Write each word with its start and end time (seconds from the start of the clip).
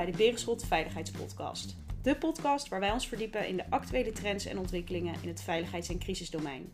bij 0.00 0.10
de 0.10 0.16
Berenschot 0.16 0.64
Veiligheidspodcast. 0.66 1.76
De 2.02 2.16
podcast 2.16 2.68
waar 2.68 2.80
wij 2.80 2.90
ons 2.90 3.08
verdiepen 3.08 3.48
in 3.48 3.56
de 3.56 3.70
actuele 3.70 4.12
trends 4.12 4.46
en 4.46 4.58
ontwikkelingen 4.58 5.14
in 5.22 5.28
het 5.28 5.42
veiligheids- 5.42 5.88
en 5.88 5.98
crisisdomein. 5.98 6.72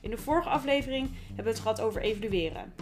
In 0.00 0.10
de 0.10 0.16
vorige 0.16 0.48
aflevering 0.48 1.10
hebben 1.26 1.44
we 1.44 1.50
het 1.50 1.60
gehad 1.60 1.80
over 1.80 2.00
evalueren. 2.00 2.74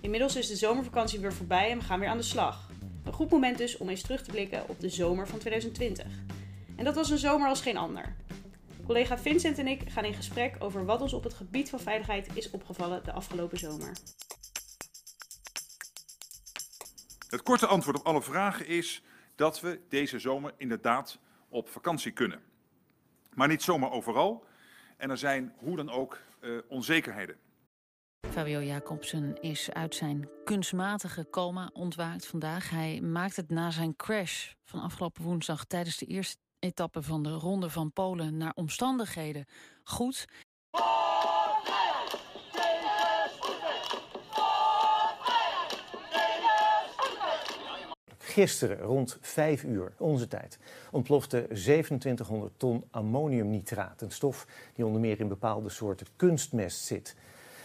Inmiddels 0.00 0.36
is 0.36 0.48
de 0.48 0.56
zomervakantie 0.56 1.20
weer 1.20 1.32
voorbij 1.32 1.70
en 1.70 1.78
we 1.78 1.84
gaan 1.84 2.00
weer 2.00 2.08
aan 2.08 2.16
de 2.16 2.22
slag. 2.22 2.70
Een 3.04 3.12
goed 3.12 3.30
moment 3.30 3.58
dus 3.58 3.76
om 3.76 3.88
eens 3.88 4.02
terug 4.02 4.22
te 4.22 4.30
blikken 4.30 4.68
op 4.68 4.80
de 4.80 4.88
zomer 4.88 5.28
van 5.28 5.38
2020. 5.38 6.06
En 6.76 6.84
dat 6.84 6.94
was 6.94 7.10
een 7.10 7.18
zomer 7.18 7.48
als 7.48 7.60
geen 7.60 7.76
ander. 7.76 8.16
Collega 8.86 9.18
Vincent 9.18 9.58
en 9.58 9.66
ik 9.66 9.82
gaan 9.86 10.04
in 10.04 10.14
gesprek 10.14 10.56
over 10.58 10.84
wat 10.84 11.00
ons 11.00 11.12
op 11.12 11.24
het 11.24 11.34
gebied 11.34 11.70
van 11.70 11.80
veiligheid 11.80 12.28
is 12.34 12.50
opgevallen 12.50 13.04
de 13.04 13.12
afgelopen 13.12 13.58
zomer. 13.58 13.92
Het 17.28 17.42
korte 17.42 17.66
antwoord 17.66 17.98
op 17.98 18.06
alle 18.06 18.22
vragen 18.22 18.66
is 18.66 19.02
dat 19.36 19.60
we 19.60 19.80
deze 19.88 20.18
zomer 20.18 20.52
inderdaad 20.56 21.18
op 21.48 21.68
vakantie 21.68 22.12
kunnen. 22.12 22.42
Maar 23.34 23.48
niet 23.48 23.62
zomaar 23.62 23.90
overal. 23.90 24.44
En 24.96 25.10
er 25.10 25.18
zijn 25.18 25.52
hoe 25.56 25.76
dan 25.76 25.90
ook 25.90 26.18
uh, 26.40 26.58
onzekerheden. 26.68 27.36
Fabio 28.30 28.62
Jacobsen 28.62 29.40
is 29.40 29.72
uit 29.72 29.94
zijn 29.94 30.28
kunstmatige 30.44 31.26
coma 31.30 31.70
ontwaakt 31.72 32.26
vandaag. 32.26 32.70
Hij 32.70 33.00
maakt 33.00 33.36
het 33.36 33.50
na 33.50 33.70
zijn 33.70 33.96
crash 33.96 34.52
van 34.64 34.80
afgelopen 34.80 35.22
woensdag 35.22 35.64
tijdens 35.64 35.96
de 35.96 36.06
eerste 36.06 36.36
etappe 36.58 37.02
van 37.02 37.22
de 37.22 37.30
Ronde 37.30 37.70
van 37.70 37.92
Polen 37.92 38.36
naar 38.36 38.52
omstandigheden 38.54 39.44
goed. 39.84 40.24
Gisteren 48.36 48.78
rond 48.78 49.18
5 49.20 49.64
uur, 49.64 49.92
onze 49.98 50.28
tijd, 50.28 50.58
ontplofte 50.90 51.46
2700 51.48 52.52
ton 52.56 52.84
ammoniumnitraat. 52.90 54.02
Een 54.02 54.10
stof 54.10 54.46
die 54.74 54.86
onder 54.86 55.00
meer 55.00 55.20
in 55.20 55.28
bepaalde 55.28 55.68
soorten 55.68 56.06
kunstmest 56.16 56.84
zit. 56.84 57.16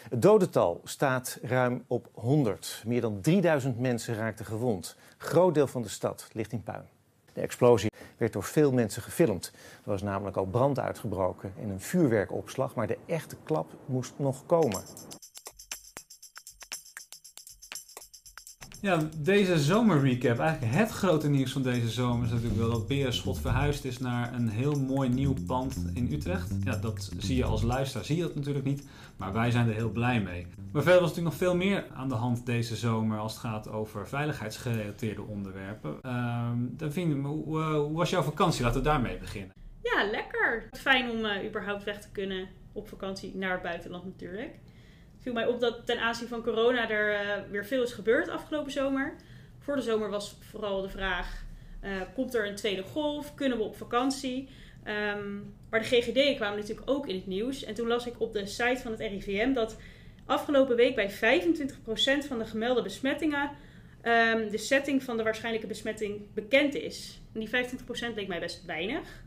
Het 0.09 0.21
dodental 0.21 0.81
staat 0.83 1.39
ruim 1.41 1.83
op 1.87 2.09
100. 2.13 2.83
Meer 2.85 3.01
dan 3.01 3.21
3000 3.21 3.79
mensen 3.79 4.15
raakten 4.15 4.45
gewond. 4.45 4.95
Groot 5.17 5.53
deel 5.53 5.67
van 5.67 5.81
de 5.81 5.89
stad 5.89 6.27
ligt 6.33 6.51
in 6.51 6.63
puin. 6.63 6.85
De 7.33 7.41
explosie 7.41 7.91
werd 8.17 8.33
door 8.33 8.43
veel 8.43 8.71
mensen 8.71 9.01
gefilmd. 9.01 9.51
Er 9.55 9.89
was 9.89 10.01
namelijk 10.01 10.37
al 10.37 10.45
brand 10.45 10.79
uitgebroken 10.79 11.53
in 11.61 11.69
een 11.69 11.81
vuurwerkopslag, 11.81 12.75
maar 12.75 12.87
de 12.87 12.97
echte 13.05 13.35
klap 13.43 13.71
moest 13.85 14.13
nog 14.17 14.45
komen. 14.45 14.81
Ja, 18.81 18.99
deze 19.17 19.59
zomerrecap. 19.59 20.39
Eigenlijk 20.39 20.73
het 20.73 20.91
grote 20.91 21.29
nieuws 21.29 21.51
van 21.51 21.61
deze 21.61 21.89
zomer 21.89 22.25
is 22.25 22.31
natuurlijk 22.31 22.59
wel 22.59 22.69
dat 22.69 22.87
Beerschot 22.87 23.39
verhuisd 23.39 23.85
is 23.85 23.99
naar 23.99 24.33
een 24.33 24.49
heel 24.49 24.79
mooi 24.79 25.09
nieuw 25.09 25.33
pand 25.47 25.85
in 25.93 26.11
Utrecht. 26.11 26.51
Ja, 26.63 26.75
dat 26.75 27.11
zie 27.17 27.35
je 27.35 27.43
als 27.43 27.61
luisteraar, 27.61 28.05
zie 28.05 28.15
je 28.15 28.21
dat 28.21 28.35
natuurlijk 28.35 28.65
niet, 28.65 28.87
maar 29.17 29.33
wij 29.33 29.51
zijn 29.51 29.67
er 29.67 29.73
heel 29.73 29.89
blij 29.89 30.21
mee. 30.21 30.47
Maar 30.71 30.83
verder 30.83 31.01
was 31.01 31.09
natuurlijk 31.09 31.39
nog 31.39 31.47
veel 31.47 31.55
meer 31.55 31.85
aan 31.93 32.09
de 32.09 32.15
hand 32.15 32.45
deze 32.45 32.75
zomer 32.75 33.19
als 33.19 33.31
het 33.31 33.41
gaat 33.41 33.69
over 33.69 34.07
veiligheidsgerelateerde 34.07 35.21
onderwerpen. 35.21 35.95
Uh, 36.05 36.49
dan 36.55 36.91
ik, 36.95 37.23
hoe, 37.23 37.91
was 37.93 38.09
jouw 38.09 38.21
vakantie? 38.21 38.63
Laten 38.63 38.81
we 38.81 38.87
daarmee 38.87 39.17
beginnen. 39.17 39.55
Ja, 39.81 40.09
lekker. 40.11 40.69
Fijn 40.71 41.09
om 41.09 41.25
uh, 41.25 41.45
überhaupt 41.47 41.83
weg 41.83 42.01
te 42.01 42.09
kunnen 42.11 42.47
op 42.71 42.87
vakantie 42.87 43.35
naar 43.35 43.51
het 43.51 43.61
buitenland 43.61 44.05
natuurlijk 44.05 44.59
viel 45.21 45.33
mij 45.33 45.45
op 45.45 45.59
dat 45.59 45.85
ten 45.85 45.99
aanzien 45.99 46.27
van 46.27 46.43
corona 46.43 46.89
er 46.89 47.25
uh, 47.25 47.51
weer 47.51 47.65
veel 47.65 47.83
is 47.83 47.93
gebeurd 47.93 48.29
afgelopen 48.29 48.71
zomer. 48.71 49.15
Voor 49.59 49.75
de 49.75 49.81
zomer 49.81 50.09
was 50.09 50.35
vooral 50.39 50.81
de 50.81 50.89
vraag: 50.89 51.43
uh, 51.83 51.91
komt 52.13 52.33
er 52.33 52.47
een 52.47 52.55
tweede 52.55 52.83
golf? 52.83 53.35
Kunnen 53.35 53.57
we 53.57 53.63
op 53.63 53.75
vakantie? 53.75 54.49
Um, 55.15 55.53
maar 55.69 55.79
de 55.79 55.85
GGD 55.85 56.35
kwamen 56.35 56.59
natuurlijk 56.59 56.89
ook 56.89 57.07
in 57.07 57.15
het 57.15 57.27
nieuws. 57.27 57.63
En 57.63 57.73
toen 57.73 57.87
las 57.87 58.05
ik 58.05 58.13
op 58.17 58.33
de 58.33 58.45
site 58.45 58.81
van 58.81 58.91
het 58.91 58.99
RIVM 58.99 59.53
dat 59.53 59.77
afgelopen 60.25 60.75
week 60.75 60.95
bij 60.95 61.11
25% 61.11 61.13
van 62.27 62.39
de 62.39 62.45
gemelde 62.45 62.81
besmettingen 62.81 63.49
um, 64.03 64.49
de 64.49 64.57
setting 64.57 65.03
van 65.03 65.17
de 65.17 65.23
waarschijnlijke 65.23 65.67
besmetting 65.67 66.33
bekend 66.33 66.75
is. 66.75 67.21
En 67.33 67.39
die 67.39 67.49
25% 67.49 67.51
leek 68.15 68.27
mij 68.27 68.39
best 68.39 68.65
weinig. 68.65 69.23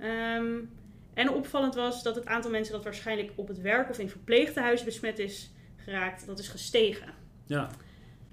Um, 0.00 0.70
en 1.16 1.30
opvallend 1.30 1.74
was 1.74 2.02
dat 2.02 2.14
het 2.14 2.26
aantal 2.26 2.50
mensen 2.50 2.72
dat 2.72 2.84
waarschijnlijk 2.84 3.32
op 3.34 3.48
het 3.48 3.60
werk 3.60 3.90
of 3.90 3.98
in 3.98 4.08
verpleegtehuis 4.08 4.84
besmet 4.84 5.18
is 5.18 5.50
geraakt, 5.76 6.26
dat 6.26 6.38
is 6.38 6.48
gestegen. 6.48 7.08
Ja. 7.46 7.70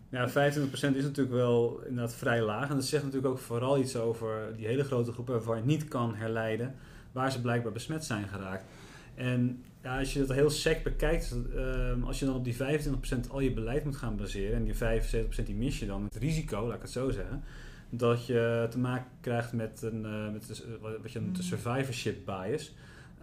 Ja, 0.09 0.29
25% 0.29 0.31
is 0.71 0.81
natuurlijk 0.81 1.35
wel 1.35 1.81
inderdaad 1.87 2.15
vrij 2.15 2.41
laag. 2.41 2.69
En 2.69 2.75
dat 2.75 2.85
zegt 2.85 3.03
natuurlijk 3.03 3.33
ook 3.33 3.39
vooral 3.39 3.79
iets 3.79 3.95
over 3.95 4.55
die 4.55 4.65
hele 4.65 4.83
grote 4.83 5.11
groepen 5.11 5.33
waarvan 5.33 5.57
je 5.57 5.63
niet 5.63 5.87
kan 5.87 6.15
herleiden 6.15 6.75
waar 7.11 7.31
ze 7.31 7.41
blijkbaar 7.41 7.71
besmet 7.71 8.05
zijn 8.05 8.27
geraakt. 8.27 8.65
En 9.15 9.63
ja, 9.83 9.99
als 9.99 10.13
je 10.13 10.19
dat 10.19 10.35
heel 10.35 10.49
sec 10.49 10.83
bekijkt, 10.83 11.35
uh, 11.55 12.05
als 12.05 12.19
je 12.19 12.25
dan 12.25 12.35
op 12.35 12.43
die 12.43 12.55
25% 12.55 13.29
al 13.29 13.39
je 13.39 13.53
beleid 13.53 13.83
moet 13.83 13.95
gaan 13.95 14.15
baseren 14.15 14.55
en 14.55 14.63
die 14.63 14.75
75% 14.75 15.43
die 15.45 15.55
mis 15.55 15.79
je 15.79 15.85
dan, 15.85 16.03
het 16.03 16.15
risico, 16.15 16.65
laat 16.65 16.75
ik 16.75 16.81
het 16.81 16.91
zo 16.91 17.09
zeggen, 17.09 17.43
dat 17.97 18.25
je 18.25 18.67
te 18.69 18.79
maken 18.79 19.11
krijgt 19.21 19.53
met, 19.53 19.81
een, 19.81 20.05
uh, 20.05 20.31
met 20.31 20.65
wat 21.01 21.11
je 21.11 21.19
noemt 21.19 21.35
de 21.35 21.43
survivorship 21.43 22.25
bias. 22.25 22.73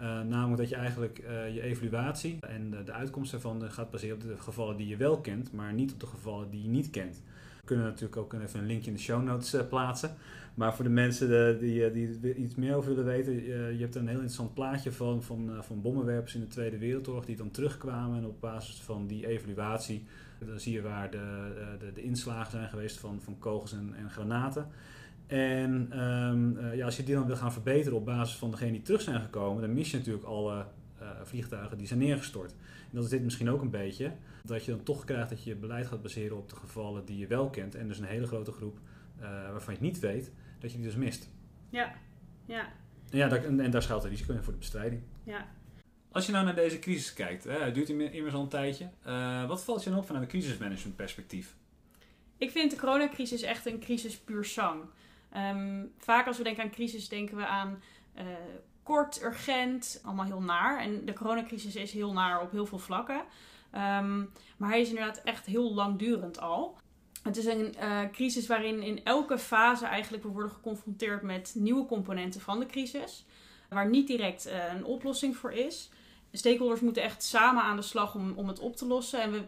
Uh, 0.00 0.20
namelijk 0.20 0.56
dat 0.56 0.68
je 0.68 0.76
eigenlijk 0.76 1.18
uh, 1.18 1.54
je 1.54 1.62
evaluatie 1.62 2.38
en 2.40 2.70
de, 2.70 2.84
de 2.84 2.92
uitkomst 2.92 3.32
ervan 3.32 3.70
gaat 3.70 3.90
baseren 3.90 4.16
op 4.16 4.22
de 4.22 4.36
gevallen 4.38 4.76
die 4.76 4.88
je 4.88 4.96
wel 4.96 5.20
kent, 5.20 5.52
maar 5.52 5.72
niet 5.72 5.92
op 5.92 6.00
de 6.00 6.06
gevallen 6.06 6.50
die 6.50 6.62
je 6.62 6.68
niet 6.68 6.90
kent. 6.90 7.22
We 7.60 7.66
kunnen 7.66 7.84
natuurlijk 7.84 8.16
ook 8.16 8.32
even 8.32 8.60
een 8.60 8.66
linkje 8.66 8.90
in 8.90 8.96
de 8.96 9.02
show 9.02 9.22
notes 9.22 9.56
plaatsen. 9.68 10.14
Maar 10.54 10.74
voor 10.74 10.84
de 10.84 10.90
mensen 10.90 11.28
de, 11.28 11.56
die, 11.60 11.90
die 12.20 12.34
iets 12.34 12.54
meer 12.54 12.74
over 12.74 12.88
willen 12.88 13.04
weten, 13.04 13.44
je 13.44 13.76
hebt 13.78 13.94
een 13.94 14.06
heel 14.06 14.14
interessant 14.14 14.54
plaatje 14.54 14.92
van, 14.92 15.22
van, 15.22 15.50
van 15.60 15.80
bommenwerpers 15.80 16.34
in 16.34 16.40
de 16.40 16.46
Tweede 16.46 16.78
Wereldoorlog 16.78 17.24
die 17.24 17.36
dan 17.36 17.50
terugkwamen 17.50 18.18
en 18.18 18.26
op 18.26 18.40
basis 18.40 18.80
van 18.80 19.06
die 19.06 19.26
evaluatie 19.26 20.04
dan 20.46 20.60
zie 20.60 20.72
je 20.72 20.82
waar 20.82 21.10
de, 21.10 21.52
de, 21.78 21.92
de 21.92 22.02
inslagen 22.02 22.50
zijn 22.50 22.68
geweest 22.68 22.98
van, 22.98 23.20
van 23.20 23.38
kogels 23.38 23.72
en, 23.72 23.94
en 23.94 24.10
granaten. 24.10 24.68
En 25.26 26.00
um, 26.04 26.56
uh, 26.56 26.76
ja, 26.76 26.84
als 26.84 26.96
je 26.96 27.02
die 27.02 27.14
dan 27.14 27.26
wil 27.26 27.36
gaan 27.36 27.52
verbeteren 27.52 27.98
op 27.98 28.04
basis 28.04 28.36
van 28.36 28.50
degenen 28.50 28.72
die 28.72 28.82
terug 28.82 29.00
zijn 29.00 29.20
gekomen, 29.20 29.62
dan 29.62 29.74
mis 29.74 29.90
je 29.90 29.96
natuurlijk 29.96 30.24
alle 30.24 30.66
uh, 31.02 31.08
vliegtuigen 31.22 31.78
die 31.78 31.86
zijn 31.86 31.98
neergestort. 31.98 32.52
En 32.90 32.96
dat 32.96 33.04
is 33.04 33.10
dit 33.10 33.22
misschien 33.22 33.50
ook 33.50 33.62
een 33.62 33.70
beetje. 33.70 34.12
Dat 34.44 34.64
je 34.64 34.70
dan 34.70 34.82
toch 34.82 35.04
krijgt 35.04 35.28
dat 35.28 35.44
je 35.44 35.50
je 35.50 35.56
beleid 35.56 35.86
gaat 35.86 36.02
baseren 36.02 36.36
op 36.36 36.48
de 36.48 36.56
gevallen 36.56 37.04
die 37.04 37.18
je 37.18 37.26
wel 37.26 37.50
kent. 37.50 37.74
En 37.74 37.88
dus 37.88 37.98
een 37.98 38.04
hele 38.04 38.26
grote 38.26 38.52
groep 38.52 38.78
uh, 39.20 39.22
waarvan 39.22 39.74
je 39.74 39.80
het 39.80 39.92
niet 39.92 39.98
weet, 39.98 40.32
dat 40.58 40.70
je 40.70 40.76
die 40.76 40.86
dus 40.86 40.96
mist. 40.96 41.30
Ja, 41.68 41.92
ja. 42.44 42.68
En, 43.10 43.18
ja, 43.18 43.28
daar, 43.28 43.44
en, 43.44 43.60
en 43.60 43.70
daar 43.70 43.82
schuilt 43.82 44.02
het 44.02 44.12
risico 44.12 44.32
in 44.32 44.42
voor 44.42 44.52
de 44.52 44.58
bestrijding. 44.58 45.02
Ja. 45.24 45.46
Als 46.12 46.26
je 46.26 46.32
nou 46.32 46.44
naar 46.44 46.54
deze 46.54 46.78
crisis 46.78 47.12
kijkt, 47.12 47.44
hè, 47.44 47.58
het 47.58 47.74
duurt 47.74 47.88
immers 47.88 48.34
al 48.34 48.40
een 48.40 48.48
tijdje. 48.48 48.88
Uh, 49.06 49.48
wat 49.48 49.64
valt 49.64 49.84
je 49.84 49.90
dan 49.90 49.98
op 49.98 50.06
vanuit 50.06 50.24
een 50.24 50.30
crisismanagement 50.30 50.96
perspectief? 50.96 51.54
Ik 52.38 52.50
vind 52.50 52.70
de 52.70 52.76
coronacrisis 52.76 53.42
echt 53.42 53.66
een 53.66 53.80
crisis 53.80 54.18
puur 54.18 54.44
sang. 54.44 54.82
Um, 55.36 55.92
vaak 55.98 56.26
als 56.26 56.38
we 56.38 56.44
denken 56.44 56.62
aan 56.62 56.70
crisis, 56.70 57.08
denken 57.08 57.36
we 57.36 57.46
aan 57.46 57.82
uh, 58.16 58.22
kort, 58.82 59.22
urgent, 59.22 60.00
allemaal 60.04 60.24
heel 60.24 60.42
naar. 60.42 60.80
En 60.80 61.04
de 61.04 61.12
coronacrisis 61.12 61.76
is 61.76 61.92
heel 61.92 62.12
naar 62.12 62.40
op 62.40 62.50
heel 62.50 62.66
veel 62.66 62.78
vlakken. 62.78 63.22
Um, 63.74 64.30
maar 64.56 64.68
hij 64.68 64.80
is 64.80 64.88
inderdaad 64.88 65.22
echt 65.22 65.46
heel 65.46 65.74
langdurend 65.74 66.40
al. 66.40 66.78
Het 67.22 67.36
is 67.36 67.44
een 67.44 67.74
uh, 67.80 68.00
crisis 68.12 68.46
waarin 68.46 68.82
in 68.82 69.04
elke 69.04 69.38
fase 69.38 69.86
eigenlijk 69.86 70.22
we 70.22 70.28
worden 70.28 70.50
geconfronteerd 70.50 71.22
met 71.22 71.52
nieuwe 71.54 71.86
componenten 71.86 72.40
van 72.40 72.58
de 72.60 72.66
crisis. 72.66 73.24
Waar 73.68 73.88
niet 73.88 74.06
direct 74.06 74.50
een 74.74 74.84
oplossing 74.84 75.36
voor 75.36 75.52
is. 75.52 75.90
De 76.30 76.36
stakeholders 76.36 76.80
moeten 76.80 77.02
echt 77.02 77.22
samen 77.22 77.62
aan 77.62 77.76
de 77.76 77.82
slag 77.82 78.14
om, 78.14 78.32
om 78.36 78.48
het 78.48 78.58
op 78.58 78.76
te 78.76 78.86
lossen. 78.86 79.22
En 79.22 79.32
we, 79.32 79.42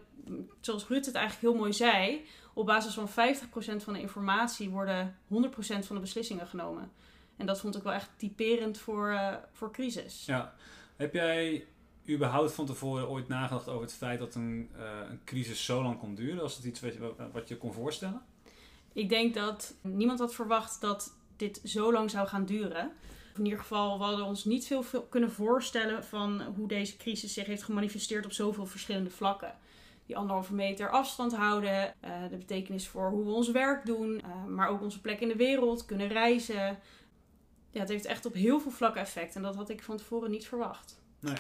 zoals 0.61 0.87
Rutte 0.87 1.09
het 1.09 1.19
eigenlijk 1.19 1.49
heel 1.53 1.61
mooi 1.61 1.73
zei, 1.73 2.25
op 2.55 2.67
basis 2.67 2.95
van 2.95 3.09
50% 3.09 3.13
van 3.77 3.93
de 3.93 4.01
informatie 4.01 4.71
worden 4.71 5.17
100% 5.29 5.37
van 5.59 5.97
de 5.97 6.01
beslissingen 6.01 6.47
genomen. 6.47 6.93
En 7.37 7.47
dat 7.47 7.61
vond 7.61 7.77
ik 7.77 7.83
wel 7.83 7.93
echt 7.93 8.11
typerend 8.17 8.79
voor, 8.79 9.09
uh, 9.09 9.35
voor 9.53 9.73
crisis. 9.73 10.25
Ja. 10.27 10.55
Heb 10.97 11.15
jij 11.15 11.67
überhaupt 12.09 12.53
van 12.53 12.67
tevoren 12.67 13.09
ooit 13.09 13.29
nagedacht 13.29 13.69
over 13.69 13.83
het 13.83 13.93
feit 13.93 14.19
dat 14.19 14.35
een, 14.35 14.71
uh, 14.77 14.83
een 15.11 15.21
crisis 15.25 15.65
zo 15.65 15.83
lang 15.83 15.99
kon 15.99 16.15
duren? 16.15 16.41
Was 16.43 16.57
het 16.57 16.65
iets 16.65 16.81
wat 16.81 16.95
je, 16.95 17.15
wat 17.33 17.49
je 17.49 17.57
kon 17.57 17.73
voorstellen? 17.73 18.23
Ik 18.93 19.09
denk 19.09 19.35
dat 19.35 19.75
niemand 19.81 20.19
had 20.19 20.35
verwacht 20.35 20.81
dat 20.81 21.17
dit 21.37 21.61
zo 21.65 21.93
lang 21.93 22.11
zou 22.11 22.29
gaan 22.29 22.45
duren. 22.45 22.93
In 23.37 23.45
ieder 23.45 23.59
geval, 23.61 23.99
we 23.99 24.05
hadden 24.05 24.25
ons 24.25 24.45
niet 24.45 24.67
veel, 24.67 25.03
kunnen 25.09 25.33
voorstellen 25.33 26.05
van 26.05 26.43
hoe 26.57 26.69
deze 26.69 26.97
crisis 26.97 27.33
zich 27.33 27.47
heeft 27.47 27.63
gemanifesteerd 27.63 28.25
op 28.25 28.33
zoveel 28.33 28.67
verschillende 28.67 29.11
vlakken 29.11 29.55
die 30.07 30.17
anderhalve 30.17 30.55
meter 30.55 30.91
afstand 30.91 31.35
houden. 31.35 31.95
Uh, 32.05 32.11
de 32.31 32.37
betekenis 32.37 32.89
voor 32.89 33.11
hoe 33.11 33.25
we 33.25 33.31
ons 33.31 33.51
werk 33.51 33.87
doen, 33.87 34.15
uh, 34.25 34.45
maar 34.45 34.69
ook 34.69 34.83
onze 34.83 35.01
plek 35.01 35.21
in 35.21 35.29
de 35.29 35.37
wereld, 35.37 35.85
kunnen 35.85 36.09
reizen. 36.09 36.79
Ja, 37.71 37.81
het 37.81 37.89
heeft 37.89 38.05
echt 38.05 38.27
op 38.27 38.35
heel 38.35 38.61
veel 38.61 38.71
vlakken 38.71 39.01
effect 39.01 39.37
en 39.37 39.43
dat 39.43 39.55
had 39.55 39.69
ik 39.69 39.83
van 39.83 39.97
tevoren 39.97 40.31
niet 40.31 40.47
verwacht. 40.47 41.01
Nee. 41.21 41.37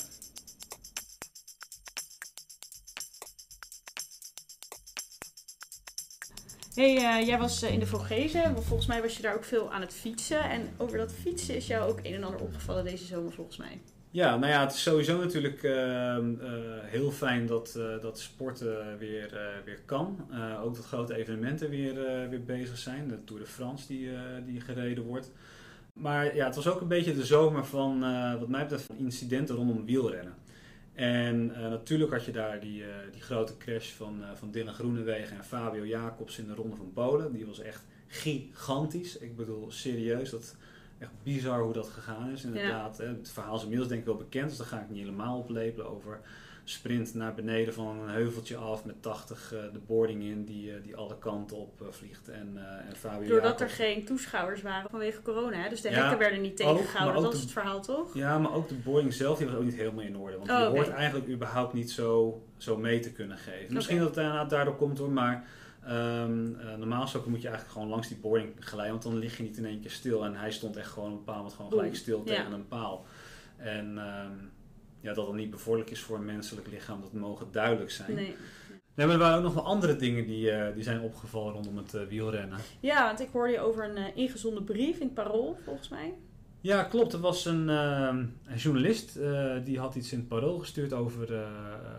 Hey, 6.74 6.94
uh, 6.94 7.26
jij 7.26 7.38
was 7.38 7.62
uh, 7.62 7.72
in 7.72 7.78
de 7.78 7.86
Vogezen. 7.86 8.62
Volgens 8.62 8.86
mij 8.88 9.02
was 9.02 9.16
je 9.16 9.22
daar 9.22 9.34
ook 9.34 9.44
veel 9.44 9.72
aan 9.72 9.80
het 9.80 9.94
fietsen. 9.94 10.50
En 10.50 10.68
over 10.76 10.98
dat 10.98 11.12
fietsen 11.12 11.56
is 11.56 11.66
jou 11.66 11.90
ook 11.90 11.98
een 12.02 12.14
en 12.14 12.24
ander 12.24 12.40
opgevallen 12.40 12.84
deze 12.84 13.04
zomer 13.04 13.32
volgens 13.32 13.56
mij. 13.56 13.80
Ja, 14.10 14.36
nou 14.36 14.52
ja, 14.52 14.60
het 14.60 14.72
is 14.72 14.82
sowieso 14.82 15.18
natuurlijk 15.18 15.62
uh, 15.62 16.18
heel 16.82 17.10
fijn 17.10 17.46
dat, 17.46 17.78
dat 18.00 18.18
sporten 18.18 18.98
weer, 18.98 19.60
weer 19.64 19.80
kan. 19.84 20.28
ook 20.62 20.74
dat 20.74 20.84
grote 20.84 21.14
evenementen 21.14 21.70
weer, 21.70 21.94
weer 22.28 22.44
bezig 22.44 22.78
zijn. 22.78 23.08
De 23.08 23.24
Tour 23.24 23.42
de 23.42 23.48
France 23.48 23.86
die, 23.86 24.10
die 24.46 24.60
gereden 24.60 25.04
wordt. 25.04 25.30
Maar 25.92 26.34
ja, 26.34 26.46
het 26.46 26.54
was 26.54 26.68
ook 26.68 26.80
een 26.80 26.88
beetje 26.88 27.14
de 27.14 27.24
zomer 27.24 27.66
van, 27.66 28.00
wat 28.38 28.48
mij 28.48 28.62
betreft, 28.62 28.88
incidenten 28.96 29.54
rondom 29.54 29.84
wielrennen. 29.84 30.34
En 30.94 31.46
natuurlijk 31.46 32.12
had 32.12 32.24
je 32.24 32.32
daar 32.32 32.60
die, 32.60 32.84
die 33.12 33.22
grote 33.22 33.56
crash 33.56 33.90
van, 33.90 34.22
van 34.34 34.50
Dylan 34.50 34.74
Groenewegen 34.74 35.36
en 35.36 35.44
Fabio 35.44 35.86
Jacobs 35.86 36.38
in 36.38 36.46
de 36.46 36.54
Ronde 36.54 36.76
van 36.76 36.92
Polen. 36.92 37.32
Die 37.32 37.46
was 37.46 37.60
echt 37.60 37.84
gigantisch. 38.06 39.18
Ik 39.18 39.36
bedoel, 39.36 39.70
serieus, 39.70 40.30
dat 40.30 40.56
echt 40.98 41.10
bizar 41.22 41.62
hoe 41.62 41.72
dat 41.72 41.88
gegaan 41.88 42.30
is. 42.30 42.44
Inderdaad, 42.44 42.98
hè, 42.98 43.06
het 43.06 43.30
verhaal 43.30 43.56
is 43.56 43.62
inmiddels 43.62 43.88
denk 43.88 44.00
ik 44.00 44.06
wel 44.06 44.16
bekend, 44.16 44.48
dus 44.48 44.58
daar 44.58 44.66
ga 44.66 44.80
ik 44.80 44.90
niet 44.90 44.98
helemaal 44.98 45.38
oplepelen 45.38 45.90
over 45.90 46.20
sprint 46.64 47.14
naar 47.14 47.34
beneden 47.34 47.74
van 47.74 48.00
een 48.00 48.08
heuveltje 48.08 48.56
af 48.56 48.84
met 48.84 49.02
80 49.02 49.52
uh, 49.52 49.60
de 49.72 49.78
boarding 49.78 50.22
in 50.22 50.44
die, 50.44 50.70
uh, 50.70 50.82
die 50.82 50.96
alle 50.96 51.18
kanten 51.18 51.56
op 51.56 51.80
uh, 51.80 51.88
vliegt. 51.90 52.28
En, 52.28 52.58
en 52.88 52.96
Fabio 52.96 53.28
Doordat 53.28 53.58
Jacob. 53.58 53.60
er 53.60 53.70
geen 53.70 54.04
toeschouwers 54.04 54.62
waren 54.62 54.90
vanwege 54.90 55.22
corona, 55.22 55.56
hè? 55.56 55.68
dus 55.68 55.80
de 55.80 55.88
hekken 55.88 56.18
werden 56.18 56.40
niet 56.40 56.56
tegengehouden. 56.56 57.22
Dat 57.22 57.34
is 57.34 57.40
het 57.40 57.50
verhaal 57.50 57.80
toch? 57.80 58.14
Ja, 58.14 58.38
maar 58.38 58.52
ook 58.52 58.68
de 58.68 58.74
boarding 58.74 59.14
zelf 59.14 59.38
die 59.38 59.46
was 59.46 59.56
ook 59.56 59.64
niet 59.64 59.76
helemaal 59.76 60.04
in 60.04 60.16
orde. 60.16 60.36
Want 60.36 60.50
oh, 60.50 60.56
okay. 60.56 60.68
hoort 60.70 60.88
eigenlijk 60.88 61.28
überhaupt 61.28 61.72
niet 61.72 61.90
zo, 61.90 62.42
zo 62.56 62.76
mee 62.76 63.00
te 63.00 63.12
kunnen 63.12 63.36
geven. 63.36 63.74
Misschien 63.74 63.98
dat 63.98 64.16
het 64.16 64.50
daardoor 64.50 64.76
komt 64.76 64.98
hoor, 64.98 65.10
maar 65.10 65.46
Um, 65.88 66.56
uh, 66.60 66.74
normaal 66.76 67.02
gesproken 67.02 67.30
moet 67.30 67.42
je 67.42 67.48
eigenlijk 67.48 67.76
gewoon 67.76 67.92
langs 67.92 68.08
die 68.08 68.16
boarding 68.16 68.52
glijden, 68.58 68.90
want 68.90 69.02
dan 69.02 69.18
lig 69.18 69.36
je 69.36 69.42
niet 69.42 69.56
in 69.56 69.64
één 69.64 69.80
keer 69.80 69.90
stil. 69.90 70.24
En 70.24 70.34
hij 70.34 70.50
stond 70.50 70.76
echt 70.76 70.90
gewoon 70.90 71.12
op 71.12 71.18
een 71.18 71.24
paal, 71.24 71.50
gewoon 71.50 71.70
gelijk 71.70 71.96
stil 71.96 72.22
tegen 72.22 72.48
ja. 72.48 72.54
een 72.54 72.68
paal. 72.68 73.04
En 73.56 73.98
um, 73.98 74.50
ja, 75.02 75.14
dat 75.14 75.26
dan 75.26 75.36
niet 75.36 75.50
bevorderlijk 75.50 75.90
is 75.90 76.00
voor 76.00 76.16
een 76.16 76.24
menselijk 76.24 76.66
lichaam, 76.66 77.00
dat 77.00 77.12
mogen 77.12 77.46
duidelijk 77.50 77.90
zijn. 77.90 78.14
Nee. 78.14 78.36
Nee, 78.94 79.06
maar 79.06 79.14
er 79.14 79.22
waren 79.22 79.36
ook 79.36 79.42
nog 79.42 79.54
wel 79.54 79.64
andere 79.64 79.96
dingen 79.96 80.26
die, 80.26 80.50
uh, 80.50 80.74
die 80.74 80.82
zijn 80.82 81.00
opgevallen 81.00 81.52
rondom 81.52 81.76
het 81.76 81.94
uh, 81.94 82.02
wielrennen. 82.02 82.58
Ja, 82.80 83.06
want 83.06 83.20
ik 83.20 83.28
hoorde 83.32 83.52
je 83.52 83.60
over 83.60 83.84
een 83.84 83.96
uh, 83.96 84.04
ingezonden 84.16 84.64
brief 84.64 84.98
in 84.98 85.06
het 85.06 85.14
Parool, 85.14 85.58
volgens 85.64 85.88
mij. 85.88 86.14
Ja, 86.60 86.82
klopt. 86.82 87.12
Er 87.12 87.20
was 87.20 87.44
een, 87.44 87.68
een 87.68 88.34
journalist 88.56 89.18
die 89.64 89.78
had 89.78 89.94
iets 89.94 90.12
in 90.12 90.18
het 90.18 90.28
parool 90.28 90.58
gestuurd 90.58 90.92
over 90.92 91.46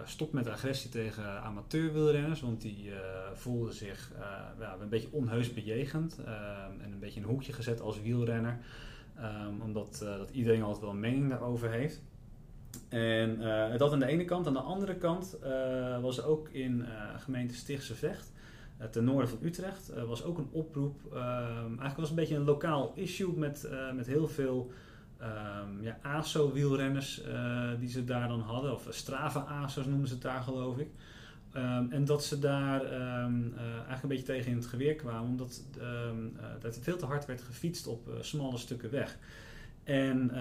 stop 0.06 0.34
met 0.34 0.48
agressie 0.48 0.90
tegen 0.90 1.42
amateurwielrenners. 1.42 2.42
Want 2.42 2.62
die 2.62 2.92
voelde 3.34 3.72
zich 3.72 4.12
ja, 4.60 4.78
een 4.82 4.90
beetje 4.90 5.12
onheus 5.12 5.54
bejegend 5.54 6.18
en 6.82 6.92
een 6.92 7.00
beetje 7.00 7.20
in 7.20 7.26
een 7.26 7.32
hoekje 7.32 7.54
gezet 7.54 7.82
als 7.82 8.02
wielrenner. 8.02 8.58
Um, 9.20 9.62
omdat 9.62 9.98
dat 10.00 10.30
iedereen 10.30 10.64
altijd 10.64 10.82
wel 10.82 10.92
een 10.92 11.00
mening 11.00 11.30
daarover 11.30 11.72
heeft. 11.72 12.02
En 12.94 13.38
dat 13.78 13.92
aan 13.92 14.00
de 14.00 14.06
ene 14.06 14.25
kant. 14.25 14.48
Aan 14.48 14.54
de 14.54 14.60
andere 14.60 14.95
kant 14.95 15.38
was 16.01 16.18
er 16.18 16.25
ook 16.25 16.50
in 16.50 16.86
gemeente 17.18 17.56
Stichtse 17.56 17.95
Vecht 17.95 18.31
ten 18.92 19.04
noorden 19.04 19.30
van 19.30 19.38
Utrecht 19.42 19.92
uh, 19.95 20.04
was 20.04 20.24
ook 20.24 20.38
een 20.38 20.50
oproep. 20.51 21.00
Uh, 21.13 21.22
eigenlijk 21.57 21.95
was 21.95 22.10
het 22.10 22.10
een 22.10 22.16
beetje 22.16 22.36
een 22.36 22.44
lokaal 22.44 22.92
issue 22.95 23.34
met, 23.38 23.68
uh, 23.72 23.92
met 23.92 24.07
heel 24.07 24.28
veel 24.28 24.72
um, 25.22 25.81
ja, 25.81 25.98
ASO-wielrenners 26.01 27.22
die 27.80 27.90
ze 27.90 28.04
daar 28.04 28.28
dan 28.28 28.42
hadden. 28.42 28.74
Of 28.74 28.88
Strava-ASO's 28.90 29.86
noemen 29.86 30.07
ze 30.07 30.13
het 30.13 30.24
daar 30.24 30.42
geloof 30.42 30.78
ik. 30.78 30.88
Um, 31.56 31.92
en 31.92 32.06
dat 32.06 32.24
ze 32.24 32.40
daar 32.40 32.86
eigenlijk 32.92 34.01
een 34.01 34.10
beetje 34.10 34.25
tegen 34.25 34.51
in 34.51 34.57
het 34.57 34.66
geweer 34.66 34.95
kwamen. 34.95 35.30
Omdat 35.30 35.63
dat 36.62 36.80
veel 36.81 36.98
te 36.98 37.06
hard 37.06 37.25
werd 37.25 37.42
gefietst 37.42 37.88
op 37.88 38.10
smalle 38.19 38.57
stukken 38.57 38.92
weg. 38.92 39.18
En 39.83 40.31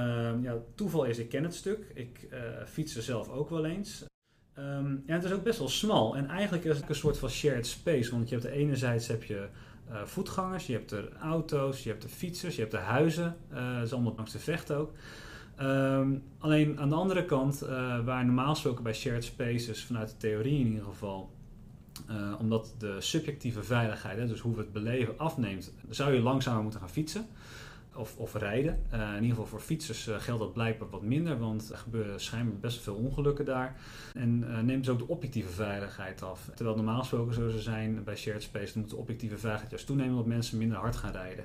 ja, 0.42 0.56
toeval 0.74 1.04
is, 1.04 1.18
ik 1.18 1.28
ken 1.28 1.42
het 1.42 1.54
stuk. 1.54 1.90
Ik 1.94 2.28
fiets 2.66 2.96
er 2.96 3.02
zelf 3.02 3.28
ook 3.28 3.50
wel 3.50 3.64
eens. 3.64 4.04
Um, 4.58 5.02
het 5.06 5.24
is 5.24 5.32
ook 5.32 5.42
best 5.42 5.58
wel 5.58 5.68
smal. 5.68 6.16
En 6.16 6.28
eigenlijk 6.28 6.64
is 6.64 6.76
het 6.76 6.88
een 6.88 6.94
soort 6.94 7.18
van 7.18 7.28
shared 7.28 7.66
space. 7.66 8.10
Want 8.10 8.28
je 8.28 8.34
hebt 8.34 8.46
de 8.46 8.52
enerzijds 8.52 9.06
heb 9.06 9.22
je 9.24 9.48
uh, 9.90 10.02
voetgangers, 10.04 10.66
je 10.66 10.72
hebt 10.72 10.90
er 10.90 11.12
auto's, 11.20 11.82
je 11.82 11.88
hebt 11.88 12.02
de 12.02 12.08
fietsers, 12.08 12.54
je 12.54 12.60
hebt 12.60 12.72
de 12.72 12.78
huizen. 12.78 13.36
Uh, 13.52 13.74
dat 13.74 13.86
is 13.86 13.92
allemaal 13.92 14.14
langs 14.16 14.32
de 14.32 14.38
vecht 14.38 14.72
ook. 14.72 14.92
Um, 15.60 16.22
alleen 16.38 16.80
aan 16.80 16.88
de 16.88 16.94
andere 16.94 17.24
kant, 17.24 17.62
uh, 17.62 17.68
waar 18.04 18.24
normaal 18.24 18.52
gesproken 18.52 18.82
bij 18.82 18.94
shared 18.94 19.24
spaces, 19.24 19.84
vanuit 19.84 20.08
de 20.08 20.16
theorie 20.16 20.60
in 20.60 20.66
ieder 20.66 20.84
geval, 20.84 21.30
omdat 22.38 22.74
de 22.78 23.00
subjectieve 23.00 23.62
veiligheid, 23.62 24.18
hè, 24.18 24.26
dus 24.26 24.40
hoe 24.40 24.54
we 24.54 24.60
het 24.60 24.72
beleven, 24.72 25.18
afneemt, 25.18 25.72
zou 25.88 26.12
je 26.12 26.20
langzamer 26.20 26.62
moeten 26.62 26.80
gaan 26.80 26.90
fietsen 26.90 27.26
of, 27.96 28.16
of 28.16 28.34
rijden. 28.34 28.82
Uh, 28.94 29.00
in 29.00 29.14
ieder 29.14 29.28
geval 29.28 29.46
voor 29.46 29.60
fietsers 29.60 30.08
uh, 30.08 30.20
geldt 30.20 30.40
dat 30.40 30.52
blijkbaar 30.52 30.90
wat 30.90 31.02
minder, 31.02 31.38
want 31.38 31.70
er 31.70 31.78
gebeuren 31.78 32.20
schijnbaar 32.20 32.58
best 32.58 32.82
veel 32.82 32.94
ongelukken 32.94 33.44
daar. 33.44 33.76
En 34.14 34.44
uh, 34.48 34.58
neemt 34.58 34.84
dus 34.84 34.92
ook 34.92 34.98
de 34.98 35.08
objectieve 35.08 35.52
veiligheid 35.52 36.22
af. 36.22 36.50
Terwijl 36.54 36.76
normaal 36.76 36.98
gesproken 36.98 37.34
zo 37.34 37.48
zou 37.48 37.60
zijn 37.60 38.04
bij 38.04 38.16
shared 38.16 38.42
space, 38.42 38.72
dan 38.72 38.82
moet 38.82 38.90
de 38.90 38.96
objectieve 38.96 39.38
veiligheid 39.38 39.70
juist 39.70 39.86
toenemen 39.86 40.12
omdat 40.12 40.26
mensen 40.26 40.58
minder 40.58 40.78
hard 40.78 40.96
gaan 40.96 41.12
rijden. 41.12 41.44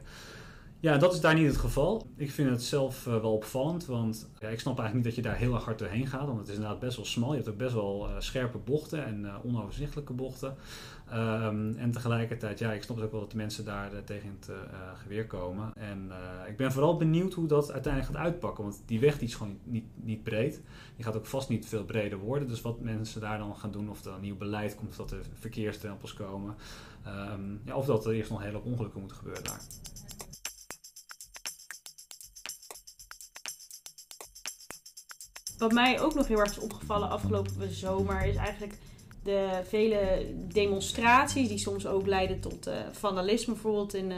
Ja, 0.79 0.97
dat 0.97 1.13
is 1.13 1.21
daar 1.21 1.33
niet 1.33 1.47
het 1.47 1.57
geval. 1.57 2.07
Ik 2.15 2.31
vind 2.31 2.49
het 2.49 2.63
zelf 2.63 3.03
wel 3.03 3.33
opvallend, 3.33 3.85
want 3.85 4.29
ja, 4.39 4.47
ik 4.47 4.59
snap 4.59 4.79
eigenlijk 4.79 4.93
niet 4.93 5.03
dat 5.03 5.15
je 5.15 5.29
daar 5.29 5.39
heel 5.39 5.53
erg 5.53 5.63
hard 5.63 5.79
doorheen 5.79 6.07
gaat, 6.07 6.25
want 6.25 6.37
het 6.37 6.47
is 6.47 6.53
inderdaad 6.53 6.79
best 6.79 6.95
wel 6.95 7.05
smal. 7.05 7.29
Je 7.29 7.35
hebt 7.35 7.49
ook 7.49 7.57
best 7.57 7.73
wel 7.73 8.09
scherpe 8.17 8.57
bochten 8.57 9.05
en 9.05 9.43
onoverzichtelijke 9.43 10.13
bochten. 10.13 10.55
Um, 11.13 11.77
en 11.77 11.91
tegelijkertijd, 11.91 12.59
ja, 12.59 12.71
ik 12.71 12.83
snap 12.83 12.99
ook 12.99 13.11
wel 13.11 13.19
dat 13.19 13.31
de 13.31 13.37
mensen 13.37 13.65
daar 13.65 14.03
tegen 14.03 14.37
het 14.39 14.51
geweer 14.95 15.27
komen. 15.27 15.73
En 15.75 16.11
ik 16.47 16.57
ben 16.57 16.71
vooral 16.71 16.97
benieuwd 16.97 17.33
hoe 17.33 17.47
dat 17.47 17.71
uiteindelijk 17.71 18.13
gaat 18.13 18.23
uitpakken. 18.23 18.63
Want 18.63 18.81
die 18.85 18.99
weg 18.99 19.17
die 19.17 19.27
is 19.27 19.35
gewoon 19.35 19.57
niet, 19.63 19.85
niet, 19.95 20.23
breed. 20.23 20.61
Die 20.95 21.05
gaat 21.05 21.15
ook 21.15 21.25
vast 21.25 21.49
niet 21.49 21.67
veel 21.67 21.85
breder 21.85 22.17
worden. 22.17 22.47
Dus 22.47 22.61
wat 22.61 22.79
mensen 22.79 23.21
daar 23.21 23.37
dan 23.37 23.55
gaan 23.55 23.71
doen, 23.71 23.89
of 23.89 24.05
er 24.05 24.13
een 24.13 24.21
nieuw 24.21 24.37
beleid 24.37 24.75
komt, 24.75 24.89
of 24.89 24.95
dat 24.95 25.11
er 25.11 25.25
verkeerstempels 25.33 26.13
komen. 26.13 26.55
Um, 27.33 27.61
ja, 27.65 27.75
of 27.75 27.85
dat 27.85 28.05
er 28.05 28.13
eerst 28.13 28.29
nog 28.29 28.39
een 28.39 28.45
hele 28.45 28.63
ongelukken 28.63 28.99
moeten 28.99 29.17
gebeuren 29.17 29.43
daar. 29.43 29.61
Wat 35.57 35.71
mij 35.71 36.01
ook 36.01 36.13
nog 36.13 36.27
heel 36.27 36.39
erg 36.39 36.51
is 36.51 36.59
opgevallen 36.59 37.09
afgelopen 37.09 37.73
zomer 37.73 38.25
is 38.25 38.35
eigenlijk 38.35 38.73
de 39.23 39.61
vele 39.63 40.25
demonstraties 40.47 41.47
die 41.47 41.57
soms 41.57 41.87
ook 41.87 42.07
leiden 42.07 42.39
tot 42.39 42.67
uh, 42.67 42.73
vandalisme, 42.91 43.53
bijvoorbeeld 43.53 43.93
in, 43.93 44.11
uh, 44.11 44.17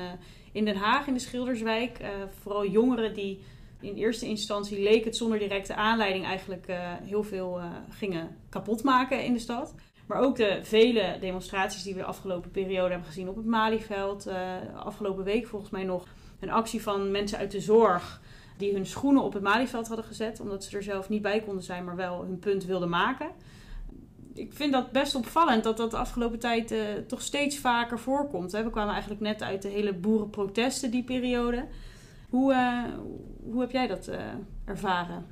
in 0.51 0.65
Den 0.65 0.75
Haag, 0.75 1.07
in 1.07 1.13
de 1.13 1.19
Schilderswijk. 1.19 1.99
Uh, 2.01 2.07
vooral 2.41 2.67
jongeren 2.67 3.13
die 3.13 3.41
in 3.79 3.95
eerste 3.95 4.25
instantie 4.25 4.83
leek 4.83 5.05
het 5.05 5.17
zonder 5.17 5.39
directe 5.39 5.75
aanleiding 5.75 6.25
eigenlijk 6.25 6.65
heel 7.03 7.23
veel 7.23 7.61
gingen 7.89 8.37
kapotmaken 8.49 9.23
in 9.23 9.33
de 9.33 9.39
stad. 9.39 9.75
Maar 10.07 10.19
ook 10.21 10.35
de 10.35 10.59
vele 10.63 11.17
demonstraties 11.19 11.83
die 11.83 11.93
we 11.93 11.99
de 11.99 12.05
afgelopen 12.05 12.51
periode 12.51 12.89
hebben 12.89 13.07
gezien 13.07 13.29
op 13.29 13.35
het 13.35 13.45
Malieveld. 13.45 14.27
afgelopen 14.75 15.23
week 15.23 15.47
volgens 15.47 15.71
mij 15.71 15.83
nog 15.83 16.07
een 16.39 16.51
actie 16.51 16.81
van 16.81 17.11
mensen 17.11 17.37
uit 17.37 17.51
de 17.51 17.59
zorg 17.59 18.21
die 18.59 18.73
hun 18.73 18.85
schoenen 18.85 19.23
op 19.23 19.33
het 19.33 19.43
Malieveld 19.43 19.87
hadden 19.87 20.05
gezet. 20.05 20.39
Omdat 20.39 20.63
ze 20.63 20.77
er 20.77 20.83
zelf 20.83 21.09
niet 21.09 21.21
bij 21.21 21.39
konden 21.39 21.63
zijn, 21.63 21.83
maar 21.83 21.95
wel 21.95 22.23
hun 22.23 22.39
punt 22.39 22.65
wilden 22.65 22.89
maken 22.89 23.27
ik 24.39 24.53
vind 24.53 24.73
dat 24.73 24.91
best 24.91 25.15
opvallend 25.15 25.63
dat 25.63 25.77
dat 25.77 25.91
de 25.91 25.97
afgelopen 25.97 26.39
tijd 26.39 26.71
uh, 26.71 26.79
toch 27.07 27.21
steeds 27.21 27.57
vaker 27.57 27.99
voorkomt. 27.99 28.51
We 28.51 28.69
kwamen 28.69 28.91
eigenlijk 28.91 29.21
net 29.21 29.41
uit 29.41 29.61
de 29.61 29.67
hele 29.67 29.93
boerenprotesten 29.93 30.91
die 30.91 31.03
periode. 31.03 31.65
Hoe, 32.29 32.53
uh, 32.53 32.83
hoe 33.43 33.61
heb 33.61 33.71
jij 33.71 33.87
dat 33.87 34.07
uh, 34.07 34.15
ervaren? 34.65 35.25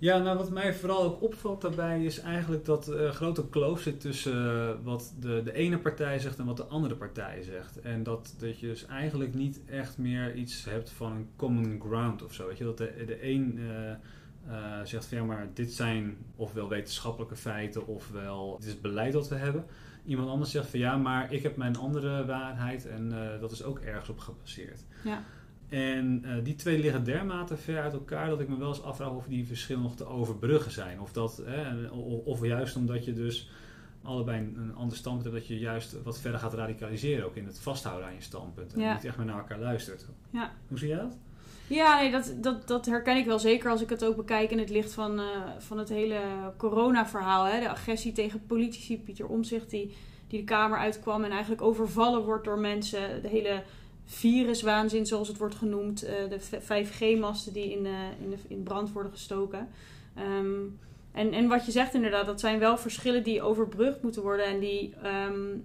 Ja, 0.00 0.18
nou 0.18 0.38
wat 0.38 0.50
mij 0.50 0.74
vooral 0.74 1.02
ook 1.02 1.22
opvalt 1.22 1.60
daarbij 1.60 2.04
is 2.04 2.20
eigenlijk 2.20 2.64
dat 2.64 2.86
er 2.86 3.00
een 3.00 3.12
grote 3.12 3.48
kloof 3.48 3.80
zit 3.80 4.00
tussen 4.00 4.82
wat 4.84 5.14
de, 5.20 5.40
de 5.44 5.52
ene 5.52 5.78
partij 5.78 6.18
zegt 6.18 6.38
en 6.38 6.44
wat 6.44 6.56
de 6.56 6.64
andere 6.64 6.94
partij 6.94 7.42
zegt. 7.42 7.80
En 7.80 8.02
dat, 8.02 8.34
dat 8.38 8.58
je 8.58 8.66
dus 8.66 8.86
eigenlijk 8.86 9.34
niet 9.34 9.60
echt 9.66 9.98
meer 9.98 10.34
iets 10.34 10.64
hebt 10.64 10.90
van 10.90 11.12
een 11.12 11.28
common 11.36 11.80
ground 11.80 12.22
of 12.22 12.34
zo. 12.34 12.46
Weet 12.46 12.58
je, 12.58 12.64
dat 12.64 12.78
de, 12.78 13.04
de 13.06 13.24
een 13.24 13.58
uh, 14.48 14.80
zegt 14.84 15.06
van 15.06 15.18
ja, 15.18 15.24
maar 15.24 15.48
dit 15.54 15.72
zijn 15.72 16.16
ofwel 16.36 16.68
wetenschappelijke 16.68 17.36
feiten 17.36 17.86
ofwel 17.86 18.56
dit 18.58 18.68
is 18.68 18.80
beleid 18.80 19.12
dat 19.12 19.28
we 19.28 19.34
hebben. 19.34 19.64
Iemand 20.04 20.28
anders 20.28 20.50
zegt 20.50 20.68
van 20.68 20.78
ja, 20.78 20.96
maar 20.96 21.32
ik 21.32 21.42
heb 21.42 21.56
mijn 21.56 21.76
andere 21.76 22.24
waarheid 22.26 22.86
en 22.86 23.12
uh, 23.12 23.40
dat 23.40 23.52
is 23.52 23.62
ook 23.62 23.78
ergens 23.78 24.08
op 24.08 24.18
gebaseerd. 24.18 24.84
Ja. 25.04 25.24
En 25.68 26.22
uh, 26.24 26.44
die 26.44 26.54
twee 26.54 26.78
liggen 26.78 27.04
dermate 27.04 27.56
ver 27.56 27.82
uit 27.82 27.92
elkaar 27.92 28.28
dat 28.28 28.40
ik 28.40 28.48
me 28.48 28.56
wel 28.56 28.68
eens 28.68 28.82
afvraag 28.82 29.10
of 29.10 29.26
die 29.26 29.46
verschillen 29.46 29.82
nog 29.82 29.96
te 29.96 30.06
overbruggen 30.06 30.72
zijn. 30.72 31.00
Of, 31.00 31.12
dat, 31.12 31.42
of, 31.90 32.24
of 32.24 32.44
juist 32.44 32.76
omdat 32.76 33.04
je 33.04 33.12
dus 33.12 33.50
allebei 34.02 34.38
een, 34.38 34.56
een 34.58 34.74
ander 34.74 34.96
standpunt 34.96 35.24
hebt, 35.26 35.36
dat 35.36 35.56
je 35.56 35.58
juist 35.58 36.02
wat 36.02 36.18
verder 36.18 36.40
gaat 36.40 36.54
radicaliseren. 36.54 37.24
Ook 37.24 37.36
in 37.36 37.46
het 37.46 37.58
vasthouden 37.58 38.08
aan 38.08 38.14
je 38.14 38.22
standpunt. 38.22 38.72
En 38.72 38.80
ja. 38.80 38.94
niet 38.94 39.04
echt 39.04 39.16
meer 39.16 39.26
naar 39.26 39.38
elkaar 39.38 39.58
luistert. 39.58 40.06
Ja. 40.30 40.52
Hoe 40.68 40.78
zie 40.78 40.88
jij 40.88 40.98
dat? 40.98 41.16
Ja, 41.68 42.00
nee, 42.00 42.10
dat, 42.10 42.34
dat, 42.40 42.68
dat 42.68 42.86
herken 42.86 43.16
ik 43.16 43.26
wel 43.26 43.38
zeker 43.38 43.70
als 43.70 43.82
ik 43.82 43.88
het 43.88 44.04
ook 44.04 44.16
bekijk 44.16 44.50
in 44.50 44.58
het 44.58 44.70
licht 44.70 44.92
van, 44.92 45.20
uh, 45.20 45.26
van 45.58 45.78
het 45.78 45.88
hele 45.88 46.20
corona-verhaal. 46.56 47.44
Hè? 47.44 47.60
De 47.60 47.68
agressie 47.68 48.12
tegen 48.12 48.46
politici. 48.46 48.98
Pieter 48.98 49.26
Omzicht 49.26 49.70
die 49.70 49.94
die 50.28 50.38
de 50.38 50.44
kamer 50.44 50.78
uitkwam 50.78 51.24
en 51.24 51.30
eigenlijk 51.30 51.62
overvallen 51.62 52.24
wordt 52.24 52.44
door 52.44 52.58
mensen. 52.58 53.22
De 53.22 53.28
hele 53.28 53.62
viruswaanzin, 54.08 55.06
zoals 55.06 55.28
het 55.28 55.38
wordt 55.38 55.54
genoemd. 55.54 56.04
Uh, 56.04 56.10
de 56.28 56.40
5G-masten 56.60 57.52
die 57.52 57.70
in, 57.70 57.84
uh, 57.84 57.92
in, 58.20 58.38
in, 58.48 58.62
brand 58.62 58.92
worden 58.92 59.12
gestoken. 59.12 59.68
Um, 60.38 60.78
en, 61.12 61.32
en 61.32 61.48
wat 61.48 61.66
je 61.66 61.72
zegt 61.72 61.94
inderdaad, 61.94 62.26
dat 62.26 62.40
zijn 62.40 62.58
wel 62.58 62.78
verschillen 62.78 63.22
die 63.22 63.42
overbrugd 63.42 64.02
moeten 64.02 64.22
worden 64.22 64.46
en 64.46 64.58
die 64.58 64.94
um, 65.04 65.64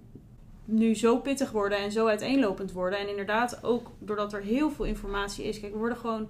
nu 0.64 0.94
zo 0.94 1.18
pittig 1.18 1.50
worden 1.50 1.78
en 1.78 1.92
zo 1.92 2.06
uiteenlopend 2.06 2.72
worden. 2.72 2.98
En 2.98 3.08
inderdaad 3.08 3.64
ook 3.64 3.90
doordat 3.98 4.32
er 4.32 4.42
heel 4.42 4.70
veel 4.70 4.84
informatie 4.84 5.44
is. 5.44 5.60
Kijk, 5.60 5.72
we 5.72 5.78
worden 5.78 5.98
gewoon 5.98 6.28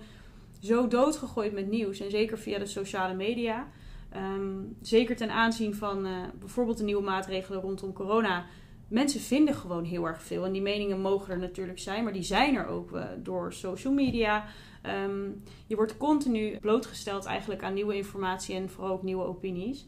zo 0.61 0.89
doodgegooid 0.89 1.53
met 1.53 1.71
nieuws. 1.71 2.01
En 2.01 2.11
zeker 2.11 2.39
via 2.39 2.59
de 2.59 2.67
sociale 2.67 3.15
media. 3.15 3.69
Um, 4.17 4.77
zeker 4.83 5.17
ten 5.17 5.31
aanzien 5.31 5.75
van 5.75 6.07
uh, 6.07 6.13
bijvoorbeeld 6.39 6.79
de 6.79 6.85
nieuwe 6.85 7.03
maatregelen 7.03 7.61
rondom 7.61 7.93
corona. 7.93 8.45
Mensen 8.89 9.21
vinden 9.21 9.55
gewoon 9.55 9.85
heel 9.85 10.07
erg 10.07 10.23
veel. 10.23 10.45
En 10.45 10.53
die 10.53 10.63
meningen 10.63 11.01
mogen 11.01 11.33
er 11.33 11.39
natuurlijk 11.39 11.79
zijn, 11.79 12.05
maar 12.05 12.13
die 12.13 12.23
zijn 12.23 12.55
er 12.57 12.67
ook 12.67 12.93
uh, 12.93 13.05
door 13.23 13.53
social 13.53 13.93
media. 13.93 14.45
Um, 15.05 15.43
je 15.67 15.77
wordt 15.77 15.97
continu 15.97 16.59
blootgesteld 16.61 17.25
eigenlijk 17.25 17.63
aan 17.63 17.75
nieuwe 17.75 17.97
informatie 17.97 18.55
en 18.55 18.71
vooral 18.71 18.93
ook 18.93 19.03
nieuwe 19.03 19.25
opinies. 19.25 19.87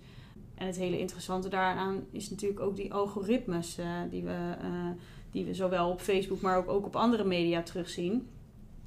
En 0.54 0.66
het 0.66 0.76
hele 0.76 0.98
interessante 0.98 1.48
daaraan 1.48 2.04
is 2.10 2.30
natuurlijk 2.30 2.60
ook 2.60 2.76
die 2.76 2.92
algoritmes 2.94 3.78
uh, 3.78 3.86
die, 4.10 4.22
we, 4.22 4.54
uh, 4.62 4.90
die 5.30 5.44
we 5.44 5.54
zowel 5.54 5.90
op 5.90 6.00
Facebook, 6.00 6.40
maar 6.40 6.56
ook, 6.56 6.68
ook 6.68 6.86
op 6.86 6.96
andere 6.96 7.24
media 7.24 7.62
terugzien. 7.62 8.28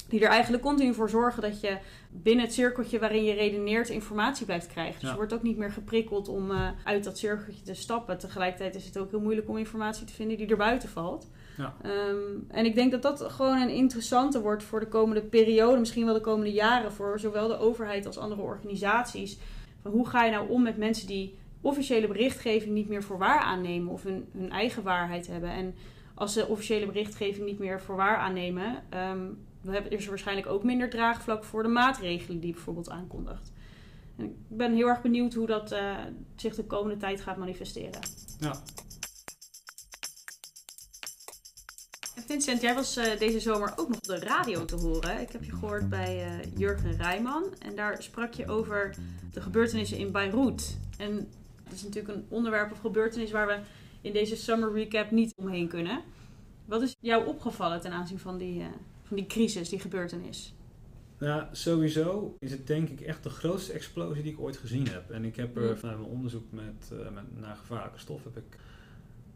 Die 0.09 0.19
er 0.19 0.29
eigenlijk 0.29 0.63
continu 0.63 0.93
voor 0.93 1.09
zorgen 1.09 1.41
dat 1.41 1.61
je 1.61 1.77
binnen 2.09 2.45
het 2.45 2.53
cirkeltje 2.53 2.99
waarin 2.99 3.23
je 3.23 3.33
redeneert 3.33 3.89
informatie 3.89 4.45
blijft 4.45 4.67
krijgen. 4.67 4.93
Dus 4.93 5.01
ja. 5.01 5.09
je 5.09 5.15
wordt 5.15 5.33
ook 5.33 5.43
niet 5.43 5.57
meer 5.57 5.71
geprikkeld 5.71 6.27
om 6.27 6.51
uh, 6.51 6.67
uit 6.83 7.03
dat 7.03 7.17
cirkeltje 7.17 7.63
te 7.63 7.73
stappen. 7.73 8.17
Tegelijkertijd 8.17 8.75
is 8.75 8.85
het 8.85 8.97
ook 8.97 9.09
heel 9.09 9.21
moeilijk 9.21 9.49
om 9.49 9.57
informatie 9.57 10.05
te 10.05 10.13
vinden 10.13 10.37
die 10.37 10.47
er 10.47 10.57
buiten 10.57 10.89
valt. 10.89 11.29
Ja. 11.57 11.75
Um, 11.85 12.45
en 12.47 12.65
ik 12.65 12.75
denk 12.75 12.91
dat 12.91 13.01
dat 13.01 13.21
gewoon 13.21 13.61
een 13.61 13.69
interessante 13.69 14.41
wordt 14.41 14.63
voor 14.63 14.79
de 14.79 14.87
komende 14.87 15.21
periode, 15.21 15.79
misschien 15.79 16.05
wel 16.05 16.13
de 16.13 16.21
komende 16.21 16.51
jaren, 16.51 16.91
voor 16.91 17.19
zowel 17.19 17.47
de 17.47 17.57
overheid 17.57 18.05
als 18.05 18.17
andere 18.17 18.41
organisaties. 18.41 19.37
Van 19.81 19.91
hoe 19.91 20.07
ga 20.07 20.23
je 20.23 20.31
nou 20.31 20.49
om 20.49 20.61
met 20.61 20.77
mensen 20.77 21.07
die 21.07 21.37
officiële 21.61 22.07
berichtgeving 22.07 22.73
niet 22.73 22.89
meer 22.89 23.03
voor 23.03 23.17
waar 23.17 23.39
aannemen 23.39 23.93
of 23.93 24.03
hun, 24.03 24.25
hun 24.37 24.51
eigen 24.51 24.83
waarheid 24.83 25.27
hebben? 25.27 25.49
En 25.49 25.75
als 26.15 26.33
ze 26.33 26.47
officiële 26.47 26.85
berichtgeving 26.85 27.45
niet 27.45 27.59
meer 27.59 27.81
voor 27.81 27.95
waar 27.95 28.17
aannemen, 28.17 28.83
um, 29.11 29.37
is 29.89 30.03
er 30.03 30.09
waarschijnlijk 30.09 30.47
ook 30.47 30.63
minder 30.63 30.89
draagvlak 30.89 31.43
voor 31.43 31.63
de 31.63 31.69
maatregelen 31.69 32.39
die 32.39 32.53
bijvoorbeeld 32.53 32.89
aankondigt. 32.89 33.51
En 34.15 34.25
ik 34.25 34.31
ben 34.47 34.73
heel 34.73 34.87
erg 34.87 35.01
benieuwd 35.01 35.33
hoe 35.33 35.47
dat 35.47 35.71
uh, 35.71 35.97
zich 36.35 36.55
de 36.55 36.63
komende 36.63 36.97
tijd 36.97 37.21
gaat 37.21 37.37
manifesteren. 37.37 38.01
Ja. 38.39 38.55
Vincent, 42.25 42.61
jij 42.61 42.75
was 42.75 42.97
uh, 42.97 43.17
deze 43.19 43.39
zomer 43.39 43.73
ook 43.75 43.87
nog 43.87 43.97
op 43.97 44.03
de 44.03 44.19
radio 44.19 44.65
te 44.65 44.75
horen. 44.75 45.21
Ik 45.21 45.31
heb 45.31 45.43
je 45.43 45.51
gehoord 45.51 45.89
bij 45.89 46.25
uh, 46.25 46.57
Jurgen 46.57 46.97
Rijman. 46.97 47.43
En 47.59 47.75
daar 47.75 48.03
sprak 48.03 48.33
je 48.33 48.47
over 48.47 48.95
de 49.31 49.41
gebeurtenissen 49.41 49.97
in 49.97 50.11
Beirut. 50.11 50.77
En 50.97 51.15
dat 51.63 51.73
is 51.73 51.83
natuurlijk 51.83 52.15
een 52.15 52.25
onderwerp 52.29 52.71
of 52.71 52.79
gebeurtenis 52.79 53.31
waar 53.31 53.47
we 53.47 53.59
in 54.01 54.13
deze 54.13 54.35
summer 54.35 54.73
recap 54.73 55.11
niet 55.11 55.33
omheen 55.35 55.67
kunnen. 55.67 56.01
Wat 56.65 56.81
is 56.81 56.95
jou 56.99 57.27
opgevallen 57.27 57.81
ten 57.81 57.91
aanzien 57.91 58.19
van 58.19 58.37
die, 58.37 58.63
van 59.09 59.17
die 59.17 59.25
crisis, 59.25 59.69
die 59.69 59.79
gebeurtenis? 59.79 60.53
Nou, 61.17 61.43
sowieso 61.51 62.35
is 62.39 62.51
het 62.51 62.67
denk 62.67 62.89
ik 62.89 63.01
echt 63.01 63.23
de 63.23 63.29
grootste 63.29 63.73
explosie 63.73 64.23
die 64.23 64.31
ik 64.31 64.39
ooit 64.39 64.57
gezien 64.57 64.87
heb. 64.87 65.09
En 65.09 65.25
ik 65.25 65.35
heb 65.35 65.57
er 65.57 65.77
vanuit 65.77 65.97
mijn 65.97 66.11
onderzoek 66.11 66.51
met, 66.51 66.91
met, 67.13 67.39
naar 67.39 67.55
gevaarlijke 67.55 67.99
stof 67.99 68.23
heb 68.23 68.37
ik 68.37 68.57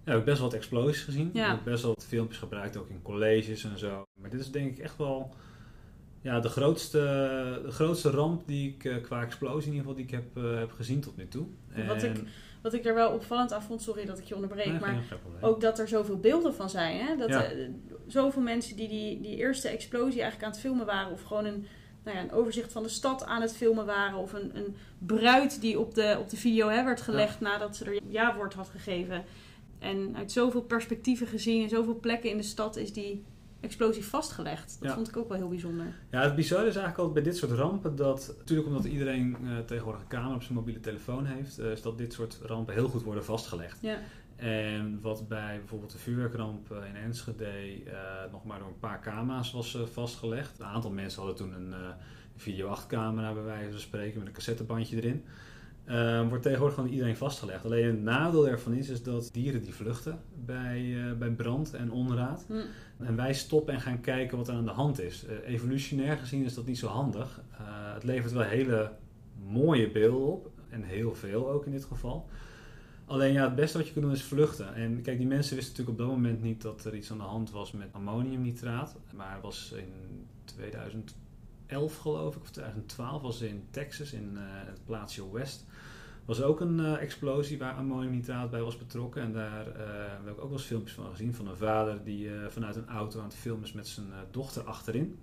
ja, 0.05 0.11
ik 0.11 0.17
heb 0.17 0.25
best 0.25 0.39
wel 0.39 0.47
wat 0.47 0.57
explosies 0.57 1.03
gezien. 1.03 1.29
Ja. 1.33 1.45
Ik 1.45 1.55
heb 1.55 1.63
best 1.63 1.83
wel 1.83 1.93
wat 1.93 2.05
filmpjes 2.05 2.39
gebruikt, 2.39 2.77
ook 2.77 2.89
in 2.89 3.01
colleges 3.01 3.63
en 3.63 3.77
zo. 3.77 4.03
Maar 4.21 4.29
dit 4.29 4.39
is 4.39 4.51
denk 4.51 4.71
ik 4.71 4.79
echt 4.79 4.97
wel 4.97 5.35
ja, 6.21 6.39
de, 6.39 6.49
grootste, 6.49 6.99
de 7.65 7.71
grootste 7.71 8.09
ramp 8.09 8.47
die 8.47 8.69
ik 8.69 8.83
uh, 8.83 9.01
qua 9.01 9.21
explosie 9.21 9.71
in 9.71 9.77
ieder 9.77 9.79
geval 9.79 9.95
die 9.95 10.05
ik 10.05 10.11
heb, 10.11 10.37
uh, 10.37 10.57
heb 10.57 10.71
gezien 10.71 10.99
tot 10.99 11.17
nu 11.17 11.27
toe. 11.27 11.47
En 11.69 11.87
wat, 11.87 12.03
ik, 12.03 12.17
wat 12.63 12.73
ik 12.73 12.85
er 12.85 12.93
wel 12.93 13.11
opvallend 13.11 13.53
aan 13.53 13.63
vond, 13.63 13.81
sorry 13.81 14.05
dat 14.05 14.19
ik 14.19 14.25
je 14.25 14.35
onderbreek, 14.35 14.65
nee, 14.65 14.79
maar 14.79 15.03
ook 15.41 15.61
dat 15.61 15.79
er 15.79 15.87
zoveel 15.87 16.19
beelden 16.19 16.55
van 16.55 16.69
zijn. 16.69 17.05
Hè? 17.05 17.15
Dat 17.17 17.29
ja. 17.29 17.53
uh, 17.53 17.69
zoveel 18.07 18.41
mensen 18.41 18.75
die, 18.75 18.87
die 18.87 19.21
die 19.21 19.35
eerste 19.35 19.67
explosie 19.67 20.21
eigenlijk 20.21 20.43
aan 20.43 20.51
het 20.51 20.59
filmen 20.59 20.85
waren 20.85 21.11
of 21.11 21.21
gewoon 21.21 21.45
een, 21.45 21.65
nou 22.03 22.17
ja, 22.17 22.23
een 22.23 22.31
overzicht 22.31 22.71
van 22.71 22.83
de 22.83 22.89
stad 22.89 23.25
aan 23.25 23.41
het 23.41 23.55
filmen 23.55 23.85
waren. 23.85 24.17
Of 24.17 24.33
een, 24.33 24.57
een 24.57 24.75
bruid 24.97 25.61
die 25.61 25.79
op 25.79 25.95
de, 25.95 26.17
op 26.19 26.29
de 26.29 26.37
video 26.37 26.67
hè, 26.67 26.83
werd 26.83 27.01
gelegd 27.01 27.39
ja. 27.39 27.47
nadat 27.47 27.75
ze 27.75 27.85
er 27.85 27.99
ja-woord 28.07 28.53
had 28.53 28.69
gegeven. 28.69 29.23
En 29.79 30.15
uit 30.15 30.31
zoveel 30.31 30.61
perspectieven 30.61 31.27
gezien 31.27 31.63
en 31.63 31.69
zoveel 31.69 31.99
plekken 31.99 32.29
in 32.29 32.37
de 32.37 32.43
stad 32.43 32.75
is 32.75 32.93
die 32.93 33.23
explosie 33.63 34.05
vastgelegd. 34.05 34.77
Dat 34.79 34.89
ja. 34.89 34.95
vond 34.95 35.07
ik 35.07 35.17
ook 35.17 35.27
wel 35.27 35.37
heel 35.37 35.47
bijzonder. 35.47 35.85
Ja, 36.11 36.21
het 36.21 36.35
bizarre 36.35 36.67
is 36.67 36.75
eigenlijk 36.75 36.97
altijd 36.97 37.23
bij 37.23 37.33
dit 37.33 37.37
soort 37.37 37.51
rampen 37.51 37.95
dat, 37.95 38.33
natuurlijk 38.37 38.67
omdat 38.67 38.85
iedereen 38.85 39.37
uh, 39.43 39.57
tegenwoordig 39.59 40.01
een 40.01 40.07
camera 40.07 40.35
op 40.35 40.43
zijn 40.43 40.57
mobiele 40.57 40.79
telefoon 40.79 41.25
heeft, 41.25 41.59
uh, 41.59 41.71
is 41.71 41.81
dat 41.81 41.97
dit 41.97 42.13
soort 42.13 42.39
rampen 42.43 42.73
heel 42.73 42.87
goed 42.87 43.03
worden 43.03 43.25
vastgelegd. 43.25 43.77
Ja. 43.81 43.97
En 44.35 44.99
wat 45.01 45.27
bij 45.27 45.57
bijvoorbeeld 45.57 45.91
de 45.91 45.97
vuurwerkramp 45.97 46.71
uh, 46.71 46.77
in 46.87 46.95
Enschede 46.95 47.51
nog 48.31 48.45
maar 48.45 48.59
door 48.59 48.67
een 48.67 48.79
paar 48.79 49.01
camera's 49.01 49.51
was 49.51 49.77
vastgelegd. 49.91 50.59
Een 50.59 50.65
aantal 50.65 50.91
mensen 50.91 51.21
hadden 51.23 51.37
toen 51.37 51.53
een 51.53 51.73
video 52.35 52.67
8 52.67 52.87
camera 52.87 53.33
bij 53.33 53.43
wijze 53.43 53.71
van 53.71 53.79
spreken 53.79 54.17
met 54.19 54.27
een 54.27 54.33
cassettebandje 54.33 54.95
erin. 54.95 55.25
Uh, 55.89 56.27
wordt 56.27 56.43
tegenwoordig 56.43 56.75
gewoon 56.75 56.91
iedereen 56.91 57.17
vastgelegd. 57.17 57.65
Alleen 57.65 57.85
het 57.85 58.01
nadeel 58.01 58.47
ervan 58.47 58.73
is, 58.73 58.89
is 58.89 59.03
dat 59.03 59.29
dieren 59.33 59.63
die 59.63 59.73
vluchten 59.73 60.19
bij, 60.45 60.81
uh, 60.81 61.13
bij 61.13 61.29
brand 61.29 61.73
en 61.73 61.91
onraad. 61.91 62.45
Mm. 62.49 62.61
En 62.97 63.15
wij 63.15 63.33
stoppen 63.33 63.73
en 63.73 63.81
gaan 63.81 64.01
kijken 64.01 64.37
wat 64.37 64.47
er 64.47 64.53
aan 64.53 64.65
de 64.65 64.71
hand 64.71 65.01
is. 65.01 65.25
Uh, 65.25 65.53
evolutionair 65.53 66.17
gezien 66.17 66.43
is 66.43 66.53
dat 66.53 66.65
niet 66.65 66.77
zo 66.77 66.87
handig. 66.87 67.41
het 67.93 68.03
levert 68.03 68.33
wel 68.33 68.43
hele 68.43 68.91
mooie 69.47 69.91
beelden 69.91 70.27
op. 70.27 70.51
En 70.69 70.83
heel 70.83 71.15
veel 71.15 71.49
ook 71.49 71.65
in 71.65 71.71
dit 71.71 71.85
geval. 71.85 72.29
Alleen 73.05 73.33
ja, 73.33 73.43
het 73.43 73.55
beste 73.55 73.77
wat 73.77 73.87
je 73.87 73.93
kunt 73.93 74.05
doen 74.05 74.13
is 74.13 74.23
vluchten. 74.23 74.73
En 74.73 75.01
kijk, 75.01 75.17
die 75.17 75.27
mensen 75.27 75.55
wisten 75.55 75.73
natuurlijk 75.73 76.01
op 76.01 76.07
dat 76.07 76.15
moment 76.15 76.41
niet 76.41 76.61
dat 76.61 76.85
er 76.85 76.95
iets 76.95 77.11
aan 77.11 77.17
de 77.17 77.23
hand 77.23 77.51
was 77.51 77.71
met 77.71 77.87
ammoniumnitraat. 77.91 78.95
Maar 79.15 79.33
het 79.33 79.41
was 79.41 79.73
in 79.77 79.93
2011 81.65 81.97
geloof 81.97 82.35
ik, 82.35 82.41
of 82.41 82.49
2012 82.49 83.21
was 83.21 83.41
in 83.41 83.63
Texas, 83.69 84.13
in 84.13 84.37
het 84.37 84.85
plaatsje 84.85 85.31
West 85.31 85.65
was 86.25 86.41
ook 86.41 86.59
een 86.59 86.79
uh, 86.79 87.01
explosie 87.01 87.57
waar 87.57 87.73
ammoniumnitraat 87.73 88.49
bij 88.49 88.61
was 88.61 88.77
betrokken. 88.77 89.21
En 89.21 89.33
daar 89.33 89.67
uh, 89.67 89.73
heb 90.23 90.33
ik 90.33 90.41
ook 90.41 90.49
wel 90.49 90.51
eens 90.51 90.63
filmpjes 90.63 90.93
van 90.93 91.05
gezien 91.11 91.33
van 91.33 91.47
een 91.47 91.57
vader 91.57 92.03
die 92.03 92.29
vanuit 92.49 92.75
een 92.75 92.87
auto 92.87 93.19
aan 93.19 93.25
het 93.25 93.35
filmen 93.35 93.63
is 93.63 93.73
met 93.73 93.87
zijn 93.87 94.07
dochter 94.31 94.63
achterin. 94.63 95.17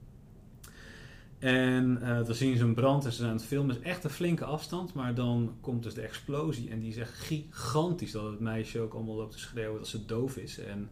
En 1.38 1.98
dan 2.00 2.34
zien 2.34 2.56
ze 2.56 2.64
een 2.64 2.74
brand 2.74 3.04
en 3.04 3.10
ze 3.10 3.16
zijn 3.16 3.30
aan 3.30 3.36
het 3.36 3.44
filmen. 3.44 3.76
is 3.76 3.82
echt 3.82 4.04
een 4.04 4.10
flinke 4.10 4.44
afstand, 4.44 4.94
maar 4.94 5.14
dan 5.14 5.56
komt 5.60 5.82
dus 5.82 5.94
de 5.94 6.00
explosie. 6.00 6.70
En 6.70 6.80
die 6.80 6.88
is 6.88 6.96
echt 6.96 7.12
gigantisch 7.12 8.12
dat 8.12 8.24
het 8.24 8.40
meisje 8.40 8.80
ook 8.80 8.94
allemaal 8.94 9.16
loopt 9.16 9.32
te 9.32 9.38
schreeuwen 9.38 9.78
dat 9.78 9.88
ze 9.88 10.04
doof 10.06 10.36
is. 10.36 10.58
En 10.58 10.90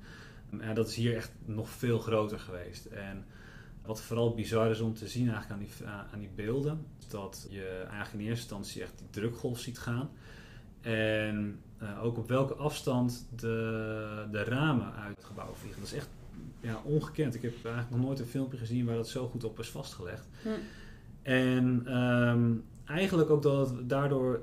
ja, 0.61 0.73
dat 0.73 0.89
is 0.89 0.95
hier 0.95 1.17
echt 1.17 1.33
nog 1.45 1.69
veel 1.69 1.99
groter 1.99 2.39
geweest. 2.39 2.85
En 2.85 3.25
wat 3.89 4.01
vooral 4.01 4.35
bizar 4.35 4.71
is 4.71 4.81
om 4.81 4.95
te 4.95 5.09
zien 5.09 5.31
eigenlijk 5.31 5.53
aan 5.53 5.67
die, 5.67 5.87
aan 6.13 6.19
die 6.19 6.31
beelden, 6.35 6.87
dat 7.09 7.47
je 7.51 7.85
eigenlijk 7.91 8.13
in 8.13 8.21
eerste 8.21 8.43
instantie 8.43 8.83
echt 8.83 8.99
die 8.99 9.11
drukgolf 9.11 9.59
ziet 9.59 9.79
gaan. 9.79 10.11
En 10.81 11.61
uh, 11.83 12.05
ook 12.05 12.19
op 12.19 12.29
welke 12.29 12.55
afstand 12.55 13.27
de, 13.37 14.27
de 14.31 14.45
ramen 14.45 14.95
uit 14.95 15.17
het 15.17 15.25
gebouw 15.25 15.53
vliegen. 15.55 15.81
Dat 15.81 15.91
is 15.91 15.97
echt 15.97 16.09
ja, 16.61 16.81
ongekend. 16.85 17.35
Ik 17.35 17.43
heb 17.43 17.53
eigenlijk 17.53 17.91
nog 17.91 18.05
nooit 18.05 18.19
een 18.19 18.27
filmpje 18.27 18.59
gezien 18.59 18.87
waar 18.87 18.97
dat 18.97 19.09
zo 19.09 19.29
goed 19.29 19.45
op 19.45 19.59
is 19.59 19.69
vastgelegd. 19.69 20.27
Hm. 20.43 20.49
En 21.23 21.97
um, 21.97 22.65
eigenlijk 22.85 23.31
ook 23.31 23.43
dat 23.43 23.71
het 23.71 23.89
daardoor 23.89 24.41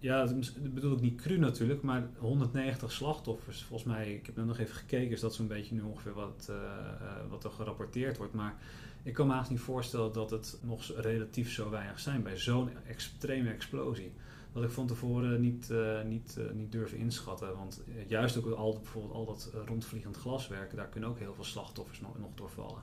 ja, 0.00 0.24
dat 0.24 0.74
bedoel 0.74 0.92
ik 0.92 1.00
niet 1.00 1.20
cru 1.20 1.38
natuurlijk, 1.38 1.82
maar 1.82 2.08
190 2.18 2.92
slachtoffers. 2.92 3.62
Volgens 3.62 3.88
mij, 3.88 4.14
ik 4.14 4.26
heb 4.26 4.36
nog 4.36 4.58
even 4.58 4.74
gekeken, 4.74 5.10
is 5.10 5.20
dat 5.20 5.34
zo'n 5.34 5.46
beetje 5.46 5.74
nu 5.74 5.80
ongeveer 5.80 6.14
wat, 6.14 6.46
uh, 6.50 6.56
uh, 6.56 7.30
wat 7.30 7.44
er 7.44 7.50
gerapporteerd 7.50 8.16
wordt. 8.16 8.32
Maar 8.32 8.56
ik 9.02 9.14
kan 9.14 9.26
me 9.26 9.32
haast 9.32 9.50
niet 9.50 9.60
voorstellen 9.60 10.12
dat 10.12 10.30
het 10.30 10.58
nog 10.62 10.92
relatief 10.96 11.52
zo 11.52 11.70
weinig 11.70 12.00
zijn 12.00 12.22
bij 12.22 12.36
zo'n 12.36 12.70
extreme 12.86 13.50
explosie. 13.50 14.12
Dat 14.52 14.62
ik 14.62 14.70
van 14.70 14.86
tevoren 14.86 15.40
niet, 15.40 15.68
uh, 15.70 16.02
niet, 16.02 16.38
niet 16.54 16.72
durf 16.72 16.92
inschatten. 16.92 17.56
Want 17.56 17.82
juist 18.06 18.36
ook 18.36 18.56
al, 18.56 18.78
bijvoorbeeld 18.82 19.14
al 19.14 19.26
dat 19.26 19.52
rondvliegend 19.66 20.16
glaswerk, 20.16 20.76
daar 20.76 20.88
kunnen 20.88 21.10
ook 21.10 21.18
heel 21.18 21.34
veel 21.34 21.44
slachtoffers 21.44 22.00
nog, 22.00 22.18
nog 22.18 22.30
door 22.34 22.50
vallen. 22.50 22.82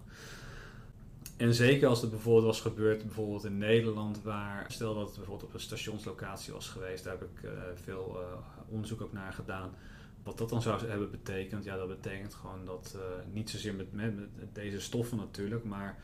En 1.38 1.54
zeker 1.54 1.88
als 1.88 2.01
het 2.01 2.10
bijvoorbeeld 2.10 2.46
was 2.46 2.62
gebeurd 2.62 3.04
bijvoorbeeld 3.04 3.46
in 3.46 3.58
Nederland, 3.58 4.22
waar 4.22 4.65
stel 4.68 4.94
dat 4.94 5.08
het 5.08 5.15
bijvoorbeeld 5.15 5.48
op 5.48 5.54
een 5.54 5.60
stationslocatie 5.60 6.54
was 6.54 6.70
geweest, 6.70 7.04
daar 7.04 7.18
heb 7.20 7.24
ik 7.24 7.44
uh, 7.44 7.51
veel 7.84 8.18
uh, 8.22 8.27
onderzoek 8.70 9.01
ook 9.01 9.13
naar 9.13 9.34
gedaan. 9.34 9.75
Wat 10.24 10.38
dat 10.38 10.50
dan 10.50 10.62
zou 10.62 10.88
hebben 10.88 11.12
betekend, 11.12 11.63
ja, 11.63 11.77
dat 11.77 11.88
betekent 11.88 12.34
gewoon 12.34 12.65
dat 12.65 12.94
uh, 12.96 13.01
niet 13.34 13.50
zozeer 13.50 13.75
met, 13.75 13.94
met, 13.94 14.15
met, 14.15 14.56
deze 14.56 14.80
stoffen 14.80 15.18
natuurlijk, 15.18 15.63
maar 15.63 15.98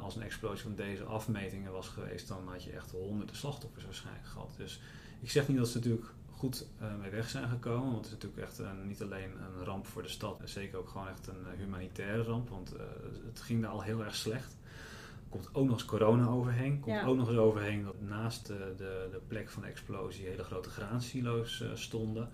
als 0.00 0.16
een 0.16 0.22
explosie 0.22 0.62
van 0.62 0.74
deze 0.74 1.04
afmetingen 1.04 1.72
was 1.72 1.88
geweest, 1.88 2.28
dan 2.28 2.48
had 2.48 2.64
je 2.64 2.70
echt 2.70 2.90
honderden 2.90 3.36
slachtoffers 3.36 3.84
waarschijnlijk 3.84 4.26
gehad. 4.26 4.54
Dus 4.56 4.80
ik 5.20 5.30
zeg 5.30 5.48
niet 5.48 5.56
dat 5.56 5.68
ze 5.68 5.76
natuurlijk 5.76 6.06
goed 6.42 6.66
mee 7.00 7.10
weg 7.10 7.28
zijn 7.28 7.48
gekomen. 7.48 7.92
Want 7.92 7.96
het 7.96 8.06
is 8.06 8.12
natuurlijk 8.12 8.42
echt 8.42 8.60
niet 8.84 9.02
alleen 9.02 9.30
een 9.30 9.64
ramp 9.64 9.86
voor 9.86 10.02
de 10.02 10.08
stad, 10.08 10.40
zeker 10.44 10.78
ook 10.78 10.88
gewoon 10.88 11.08
echt 11.08 11.26
een 11.26 11.58
humanitaire 11.58 12.22
ramp. 12.22 12.48
Want 12.48 12.74
het 13.26 13.40
ging 13.40 13.62
daar 13.62 13.70
al 13.70 13.82
heel 13.82 14.04
erg 14.04 14.14
slecht 14.14 14.56
komt 15.32 15.48
ook 15.52 15.64
nog 15.64 15.74
eens 15.74 15.84
corona 15.84 16.26
overheen. 16.26 16.80
Komt 16.80 17.04
ook 17.04 17.16
nog 17.16 17.28
eens 17.28 17.38
overheen 17.38 17.84
dat 17.84 18.00
naast 18.00 18.46
de, 18.46 18.74
de, 18.76 19.08
de, 19.10 19.20
plek 19.26 19.50
van 19.50 19.62
de 19.62 19.68
explosie 19.68 20.26
hele 20.26 20.44
grote 20.44 20.68
graansilo's 20.68 21.64
stonden. 21.74 22.28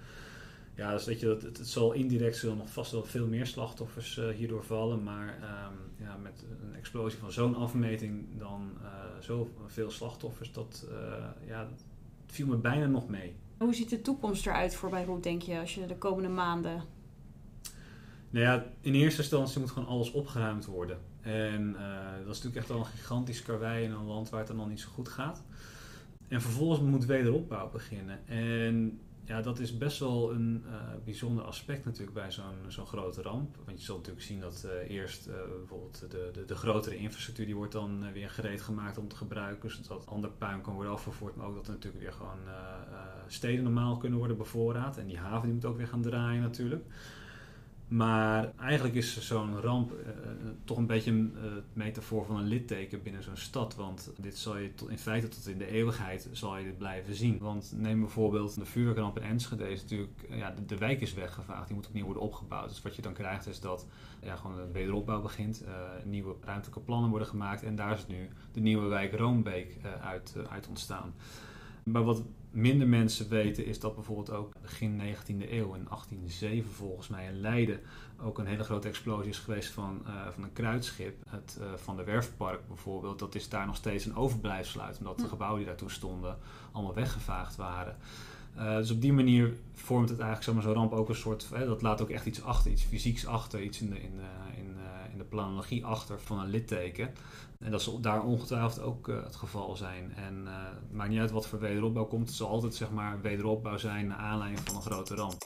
Ja, 0.74 0.92
dus 0.92 1.04
weet 1.04 1.20
je, 1.20 1.28
het, 1.28 1.42
het, 1.42 1.68
zal 1.68 1.92
indirect 1.92 2.36
zullen 2.36 2.56
nog 2.56 2.72
vast 2.72 2.92
wel 2.92 3.04
veel 3.04 3.26
meer 3.26 3.46
slachtoffers 3.46 4.16
uh, 4.16 4.28
hierdoor 4.28 4.64
vallen. 4.64 5.02
Maar 5.02 5.26
um, 5.26 6.06
ja, 6.06 6.16
met 6.16 6.44
een 6.62 6.74
explosie 6.74 7.18
van 7.18 7.32
zo'n 7.32 7.54
afmeting 7.54 8.26
dan 8.38 8.70
uh, 8.82 8.88
zoveel 9.20 9.90
slachtoffers, 9.90 10.52
dat 10.52 10.86
ja, 11.46 11.68
het 12.26 12.32
viel 12.32 12.46
me 12.46 12.56
bijna 12.56 12.86
nog 12.86 13.08
mee. 13.08 13.34
Hoe 13.58 13.74
ziet 13.74 13.90
de 13.90 14.00
toekomst 14.00 14.46
eruit 14.46 14.74
voor 14.74 14.90
Beirut, 14.90 15.22
denk 15.22 15.42
je, 15.42 15.58
als 15.58 15.74
je 15.74 15.86
de 15.86 15.98
komende 15.98 16.28
maanden... 16.28 16.82
Nou 18.30 18.44
ja, 18.44 18.66
in 18.80 18.94
eerste 18.94 19.20
instantie 19.20 19.60
moet 19.60 19.70
gewoon 19.70 19.88
alles 19.88 20.10
opgeruimd 20.10 20.66
worden. 20.66 20.98
En 21.20 21.72
dat 22.24 22.36
is 22.36 22.42
natuurlijk 22.42 22.56
echt 22.56 22.70
al 22.70 22.78
een 22.78 22.84
gigantisch 22.84 23.42
karwei 23.42 23.84
in 23.84 23.90
een 23.90 24.04
land 24.04 24.28
waar 24.28 24.38
het 24.38 24.48
dan 24.48 24.56
nog 24.56 24.68
niet 24.68 24.80
zo 24.80 24.88
goed 24.88 25.08
gaat. 25.08 25.42
En 26.28 26.40
vervolgens 26.40 26.80
moet 26.80 27.04
wederopbouw 27.04 27.70
beginnen. 27.70 28.28
En 28.28 29.00
ja, 29.28 29.42
dat 29.42 29.58
is 29.58 29.78
best 29.78 29.98
wel 29.98 30.32
een 30.32 30.64
uh, 30.66 30.72
bijzonder 31.04 31.44
aspect 31.44 31.84
natuurlijk 31.84 32.14
bij 32.14 32.30
zo'n 32.32 32.44
zo'n 32.68 32.86
grote 32.86 33.22
ramp. 33.22 33.56
Want 33.64 33.78
je 33.78 33.84
zult 33.84 33.98
natuurlijk 33.98 34.26
zien 34.26 34.40
dat 34.40 34.66
uh, 34.66 34.96
eerst 34.96 35.28
uh, 35.28 35.34
bijvoorbeeld 35.58 36.00
de, 36.10 36.30
de, 36.32 36.44
de, 36.44 36.54
grotere 36.54 36.96
infrastructuur 36.96 37.46
die 37.46 37.56
wordt 37.56 37.72
dan 37.72 38.12
weer 38.12 38.30
gereed 38.30 38.62
gemaakt 38.62 38.98
om 38.98 39.08
te 39.08 39.16
gebruiken. 39.16 39.70
Zodat 39.70 40.06
ander 40.06 40.30
puin 40.30 40.60
kan 40.60 40.74
worden 40.74 40.92
afgevoerd. 40.92 41.36
Maar 41.36 41.46
ook 41.46 41.54
dat 41.54 41.66
er 41.66 41.72
natuurlijk 41.72 42.02
weer 42.02 42.12
gewoon 42.12 42.38
steden 43.26 43.64
normaal 43.64 43.96
kunnen 43.96 44.18
worden 44.18 44.36
bevoorraad. 44.36 44.98
En 44.98 45.06
die 45.06 45.18
haven 45.18 45.44
die 45.44 45.54
moet 45.54 45.64
ook 45.64 45.76
weer 45.76 45.88
gaan 45.88 46.02
draaien 46.02 46.42
natuurlijk. 46.42 46.84
Maar 47.88 48.52
eigenlijk 48.56 48.94
is 48.94 49.26
zo'n 49.26 49.60
ramp 49.60 49.92
uh, 49.92 50.08
toch 50.64 50.76
een 50.76 50.86
beetje 50.86 51.10
een 51.10 51.34
uh, 51.36 51.52
metafoor 51.72 52.24
van 52.24 52.36
een 52.36 52.46
litteken 52.46 53.02
binnen 53.02 53.22
zo'n 53.22 53.36
stad. 53.36 53.74
Want 53.74 54.12
dit 54.16 54.38
zal 54.38 54.56
je 54.56 54.74
tot, 54.74 54.90
in 54.90 54.98
feite 54.98 55.28
tot 55.28 55.48
in 55.48 55.58
de 55.58 55.70
eeuwigheid 55.70 56.28
zal 56.32 56.56
je 56.56 56.64
dit 56.64 56.78
blijven 56.78 57.14
zien. 57.14 57.38
Want 57.38 57.72
neem 57.76 58.00
bijvoorbeeld 58.00 58.54
de 58.54 58.64
vuurwerkramp 58.64 59.16
in 59.16 59.22
Enschede. 59.22 59.70
Is 59.70 59.82
natuurlijk, 59.82 60.26
ja, 60.30 60.54
de, 60.66 60.78
wijk 60.78 61.00
is 61.00 61.14
weggevaagd. 61.14 61.66
Die 61.66 61.76
moet 61.76 61.86
opnieuw 61.86 62.04
worden 62.04 62.22
opgebouwd. 62.22 62.68
Dus 62.68 62.82
wat 62.82 62.96
je 62.96 63.02
dan 63.02 63.12
krijgt 63.12 63.46
is 63.46 63.60
dat 63.60 63.86
ja, 64.22 64.36
gewoon 64.36 64.58
een 64.58 64.72
wederopbouw 64.72 65.20
begint. 65.20 65.64
Nieuwe 66.04 66.34
ruimtelijke 66.44 66.80
plannen 66.80 67.10
worden 67.10 67.28
gemaakt. 67.28 67.62
En 67.62 67.76
daar 67.76 67.92
is 67.92 68.06
nu 68.06 68.28
de 68.52 68.60
nieuwe 68.60 68.86
wijk 68.86 69.14
Roombeek 69.14 69.76
uit, 70.00 70.34
uit 70.48 70.68
ontstaan. 70.68 71.14
Maar 71.90 72.04
wat 72.04 72.22
minder 72.50 72.88
mensen 72.88 73.28
weten 73.28 73.66
is 73.66 73.80
dat 73.80 73.94
bijvoorbeeld 73.94 74.30
ook 74.30 74.52
begin 74.62 75.00
19e 75.00 75.50
eeuw, 75.50 75.74
in 75.74 75.84
1807 75.88 76.70
volgens 76.70 77.08
mij 77.08 77.26
in 77.26 77.40
Leiden, 77.40 77.80
ook 78.20 78.38
een 78.38 78.46
hele 78.46 78.64
grote 78.64 78.88
explosie 78.88 79.30
is 79.30 79.38
geweest 79.38 79.70
van, 79.70 80.02
uh, 80.06 80.28
van 80.28 80.42
een 80.42 80.52
kruidschip. 80.52 81.16
Het 81.28 81.58
uh, 81.60 81.66
Van 81.74 81.96
de 81.96 82.04
Werfpark 82.04 82.66
bijvoorbeeld, 82.68 83.18
dat 83.18 83.34
is 83.34 83.48
daar 83.48 83.66
nog 83.66 83.76
steeds 83.76 84.04
een 84.04 84.16
overblijfsel 84.16 84.80
uit, 84.80 84.98
omdat 84.98 85.16
de 85.16 85.22
hm. 85.22 85.28
gebouwen 85.28 85.58
die 85.58 85.68
daartoe 85.68 85.90
stonden 85.90 86.38
allemaal 86.72 86.94
weggevaagd 86.94 87.56
waren. 87.56 87.96
Uh, 88.56 88.76
dus 88.76 88.90
op 88.90 89.00
die 89.00 89.12
manier 89.12 89.56
vormt 89.72 90.08
het 90.08 90.18
eigenlijk 90.18 90.62
zo'n 90.62 90.74
ramp 90.74 90.92
ook 90.92 91.08
een 91.08 91.14
soort, 91.14 91.48
dat 91.50 91.82
laat 91.82 92.02
ook 92.02 92.10
echt 92.10 92.26
iets 92.26 92.42
achter, 92.42 92.70
iets 92.70 92.82
fysieks 92.82 93.26
achter, 93.26 93.62
iets 93.62 93.80
in 93.80 93.90
de, 93.90 94.00
in 94.00 94.16
de, 94.16 94.60
in, 94.60 94.76
in 95.12 95.18
de 95.18 95.24
planologie 95.24 95.84
achter 95.84 96.20
van 96.20 96.38
een 96.38 96.50
litteken. 96.50 97.10
En 97.58 97.70
dat 97.70 97.82
zal 97.82 98.00
daar 98.00 98.22
ongetwijfeld 98.22 98.80
ook 98.80 99.06
het 99.06 99.36
geval 99.36 99.76
zijn. 99.76 100.14
En 100.14 100.42
uh, 100.44 100.52
maakt 100.90 101.10
niet 101.10 101.20
uit 101.20 101.30
wat 101.30 101.46
voor 101.46 101.58
wederopbouw 101.58 102.04
komt. 102.04 102.26
Het 102.26 102.36
zal 102.36 102.48
altijd 102.48 102.74
zeg 102.74 102.90
maar 102.90 103.20
wederopbouw 103.20 103.76
zijn 103.76 104.06
naar 104.06 104.18
aanleiding 104.18 104.60
van 104.64 104.76
een 104.76 104.82
grote 104.82 105.14
ramp. 105.14 105.42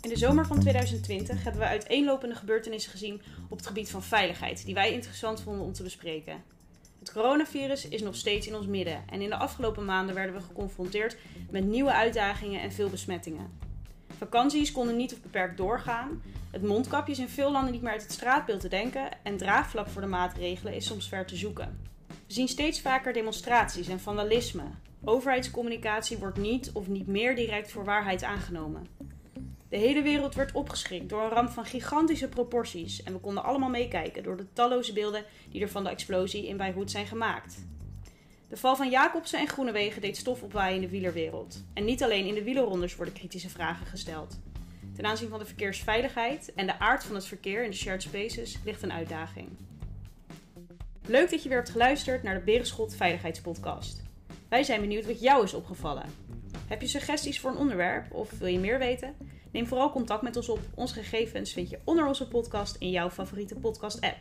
In 0.00 0.08
de 0.08 0.16
zomer 0.16 0.46
van 0.46 0.60
2020 0.60 1.42
hebben 1.42 1.60
we 1.60 1.66
uiteenlopende 1.66 2.34
gebeurtenissen 2.34 2.90
gezien 2.90 3.22
op 3.48 3.56
het 3.56 3.66
gebied 3.66 3.90
van 3.90 4.02
veiligheid, 4.02 4.64
die 4.64 4.74
wij 4.74 4.92
interessant 4.92 5.40
vonden 5.40 5.64
om 5.64 5.72
te 5.72 5.82
bespreken. 5.82 6.42
Het 6.98 7.12
coronavirus 7.12 7.88
is 7.88 8.02
nog 8.02 8.16
steeds 8.16 8.46
in 8.46 8.54
ons 8.54 8.66
midden 8.66 9.02
en 9.10 9.20
in 9.20 9.28
de 9.28 9.36
afgelopen 9.36 9.84
maanden 9.84 10.14
werden 10.14 10.34
we 10.34 10.40
geconfronteerd 10.40 11.16
met 11.50 11.64
nieuwe 11.64 11.92
uitdagingen 11.92 12.60
en 12.60 12.72
veel 12.72 12.88
besmettingen. 12.88 13.58
Vakanties 14.18 14.72
konden 14.72 14.96
niet 14.96 15.12
of 15.12 15.20
beperkt 15.20 15.56
doorgaan. 15.56 16.22
Het 16.50 16.62
mondkapje 16.62 17.12
is 17.12 17.18
in 17.18 17.28
veel 17.28 17.52
landen 17.52 17.72
niet 17.72 17.82
meer 17.82 17.92
uit 17.92 18.02
het 18.02 18.12
straatbeeld 18.12 18.60
te 18.60 18.68
denken. 18.68 19.08
En 19.22 19.36
draagvlak 19.36 19.88
voor 19.88 20.02
de 20.02 20.08
maatregelen 20.08 20.74
is 20.74 20.86
soms 20.86 21.08
ver 21.08 21.26
te 21.26 21.36
zoeken. 21.36 21.80
We 22.06 22.32
zien 22.32 22.48
steeds 22.48 22.80
vaker 22.80 23.12
demonstraties 23.12 23.88
en 23.88 24.00
vandalisme. 24.00 24.64
Overheidscommunicatie 25.04 26.18
wordt 26.18 26.38
niet 26.38 26.70
of 26.72 26.88
niet 26.88 27.06
meer 27.06 27.36
direct 27.36 27.72
voor 27.72 27.84
waarheid 27.84 28.22
aangenomen. 28.22 28.86
De 29.70 29.76
hele 29.76 30.02
wereld 30.02 30.34
werd 30.34 30.52
opgeschrikt 30.52 31.08
door 31.08 31.22
een 31.22 31.30
ramp 31.30 31.50
van 31.50 31.64
gigantische 31.64 32.28
proporties 32.28 33.02
en 33.02 33.12
we 33.12 33.18
konden 33.18 33.44
allemaal 33.44 33.68
meekijken 33.68 34.22
door 34.22 34.36
de 34.36 34.52
talloze 34.52 34.92
beelden 34.92 35.24
die 35.50 35.62
er 35.62 35.68
van 35.68 35.84
de 35.84 35.90
explosie 35.90 36.46
in 36.46 36.56
Beirut 36.56 36.90
zijn 36.90 37.06
gemaakt. 37.06 37.64
De 38.48 38.56
val 38.56 38.76
van 38.76 38.90
Jacobsen 38.90 39.38
en 39.38 39.48
Groenewegen 39.48 40.00
deed 40.00 40.16
stof 40.16 40.42
opwaaien 40.42 40.74
in 40.74 40.80
de 40.80 40.88
wielerwereld. 40.88 41.64
En 41.74 41.84
niet 41.84 42.02
alleen 42.02 42.26
in 42.26 42.34
de 42.34 42.42
wielerrondes 42.42 42.96
worden 42.96 43.14
kritische 43.14 43.48
vragen 43.48 43.86
gesteld. 43.86 44.40
Ten 44.96 45.06
aanzien 45.06 45.28
van 45.28 45.38
de 45.38 45.44
verkeersveiligheid 45.44 46.52
en 46.54 46.66
de 46.66 46.78
aard 46.78 47.04
van 47.04 47.14
het 47.14 47.26
verkeer 47.26 47.64
in 47.64 47.70
de 47.70 47.76
shared 47.76 48.02
spaces 48.02 48.58
ligt 48.64 48.82
een 48.82 48.92
uitdaging. 48.92 49.48
Leuk 51.06 51.30
dat 51.30 51.42
je 51.42 51.48
weer 51.48 51.58
hebt 51.58 51.70
geluisterd 51.70 52.22
naar 52.22 52.34
de 52.34 52.44
Berenschot 52.44 52.94
Veiligheidspodcast. 52.94 54.02
Wij 54.48 54.62
zijn 54.62 54.80
benieuwd 54.80 55.06
wat 55.06 55.20
jou 55.20 55.44
is 55.44 55.54
opgevallen. 55.54 56.04
Heb 56.68 56.80
je 56.80 56.86
suggesties 56.86 57.40
voor 57.40 57.50
een 57.50 57.56
onderwerp 57.56 58.12
of 58.12 58.38
wil 58.38 58.48
je 58.48 58.58
meer 58.58 58.78
weten? 58.78 59.14
Neem 59.50 59.66
vooral 59.66 59.90
contact 59.90 60.22
met 60.22 60.36
ons 60.36 60.48
op. 60.48 60.60
Onze 60.74 60.94
gegevens 60.94 61.52
vind 61.52 61.70
je 61.70 61.78
onder 61.84 62.06
onze 62.06 62.28
podcast 62.28 62.76
in 62.78 62.90
jouw 62.90 63.10
favoriete 63.10 63.54
podcast-app. 63.54 64.16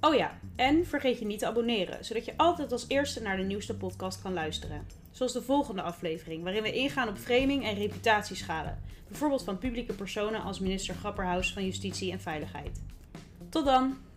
Oh 0.00 0.14
ja, 0.14 0.38
en 0.56 0.86
vergeet 0.86 1.18
je 1.18 1.26
niet 1.26 1.38
te 1.38 1.46
abonneren, 1.46 2.04
zodat 2.04 2.24
je 2.24 2.34
altijd 2.36 2.72
als 2.72 2.84
eerste 2.88 3.22
naar 3.22 3.36
de 3.36 3.42
nieuwste 3.42 3.76
podcast 3.76 4.22
kan 4.22 4.32
luisteren. 4.32 4.86
Zoals 5.10 5.32
de 5.32 5.42
volgende 5.42 5.82
aflevering, 5.82 6.42
waarin 6.42 6.62
we 6.62 6.72
ingaan 6.72 7.08
op 7.08 7.16
framing 7.16 7.64
en 7.64 7.74
reputatieschade. 7.74 8.74
Bijvoorbeeld 9.08 9.44
van 9.44 9.58
publieke 9.58 9.92
personen 9.92 10.42
als 10.42 10.60
minister 10.60 10.94
Grapperhaus 10.94 11.52
van 11.52 11.64
Justitie 11.64 12.12
en 12.12 12.20
Veiligheid. 12.20 12.82
Tot 13.48 13.64
dan! 13.64 14.07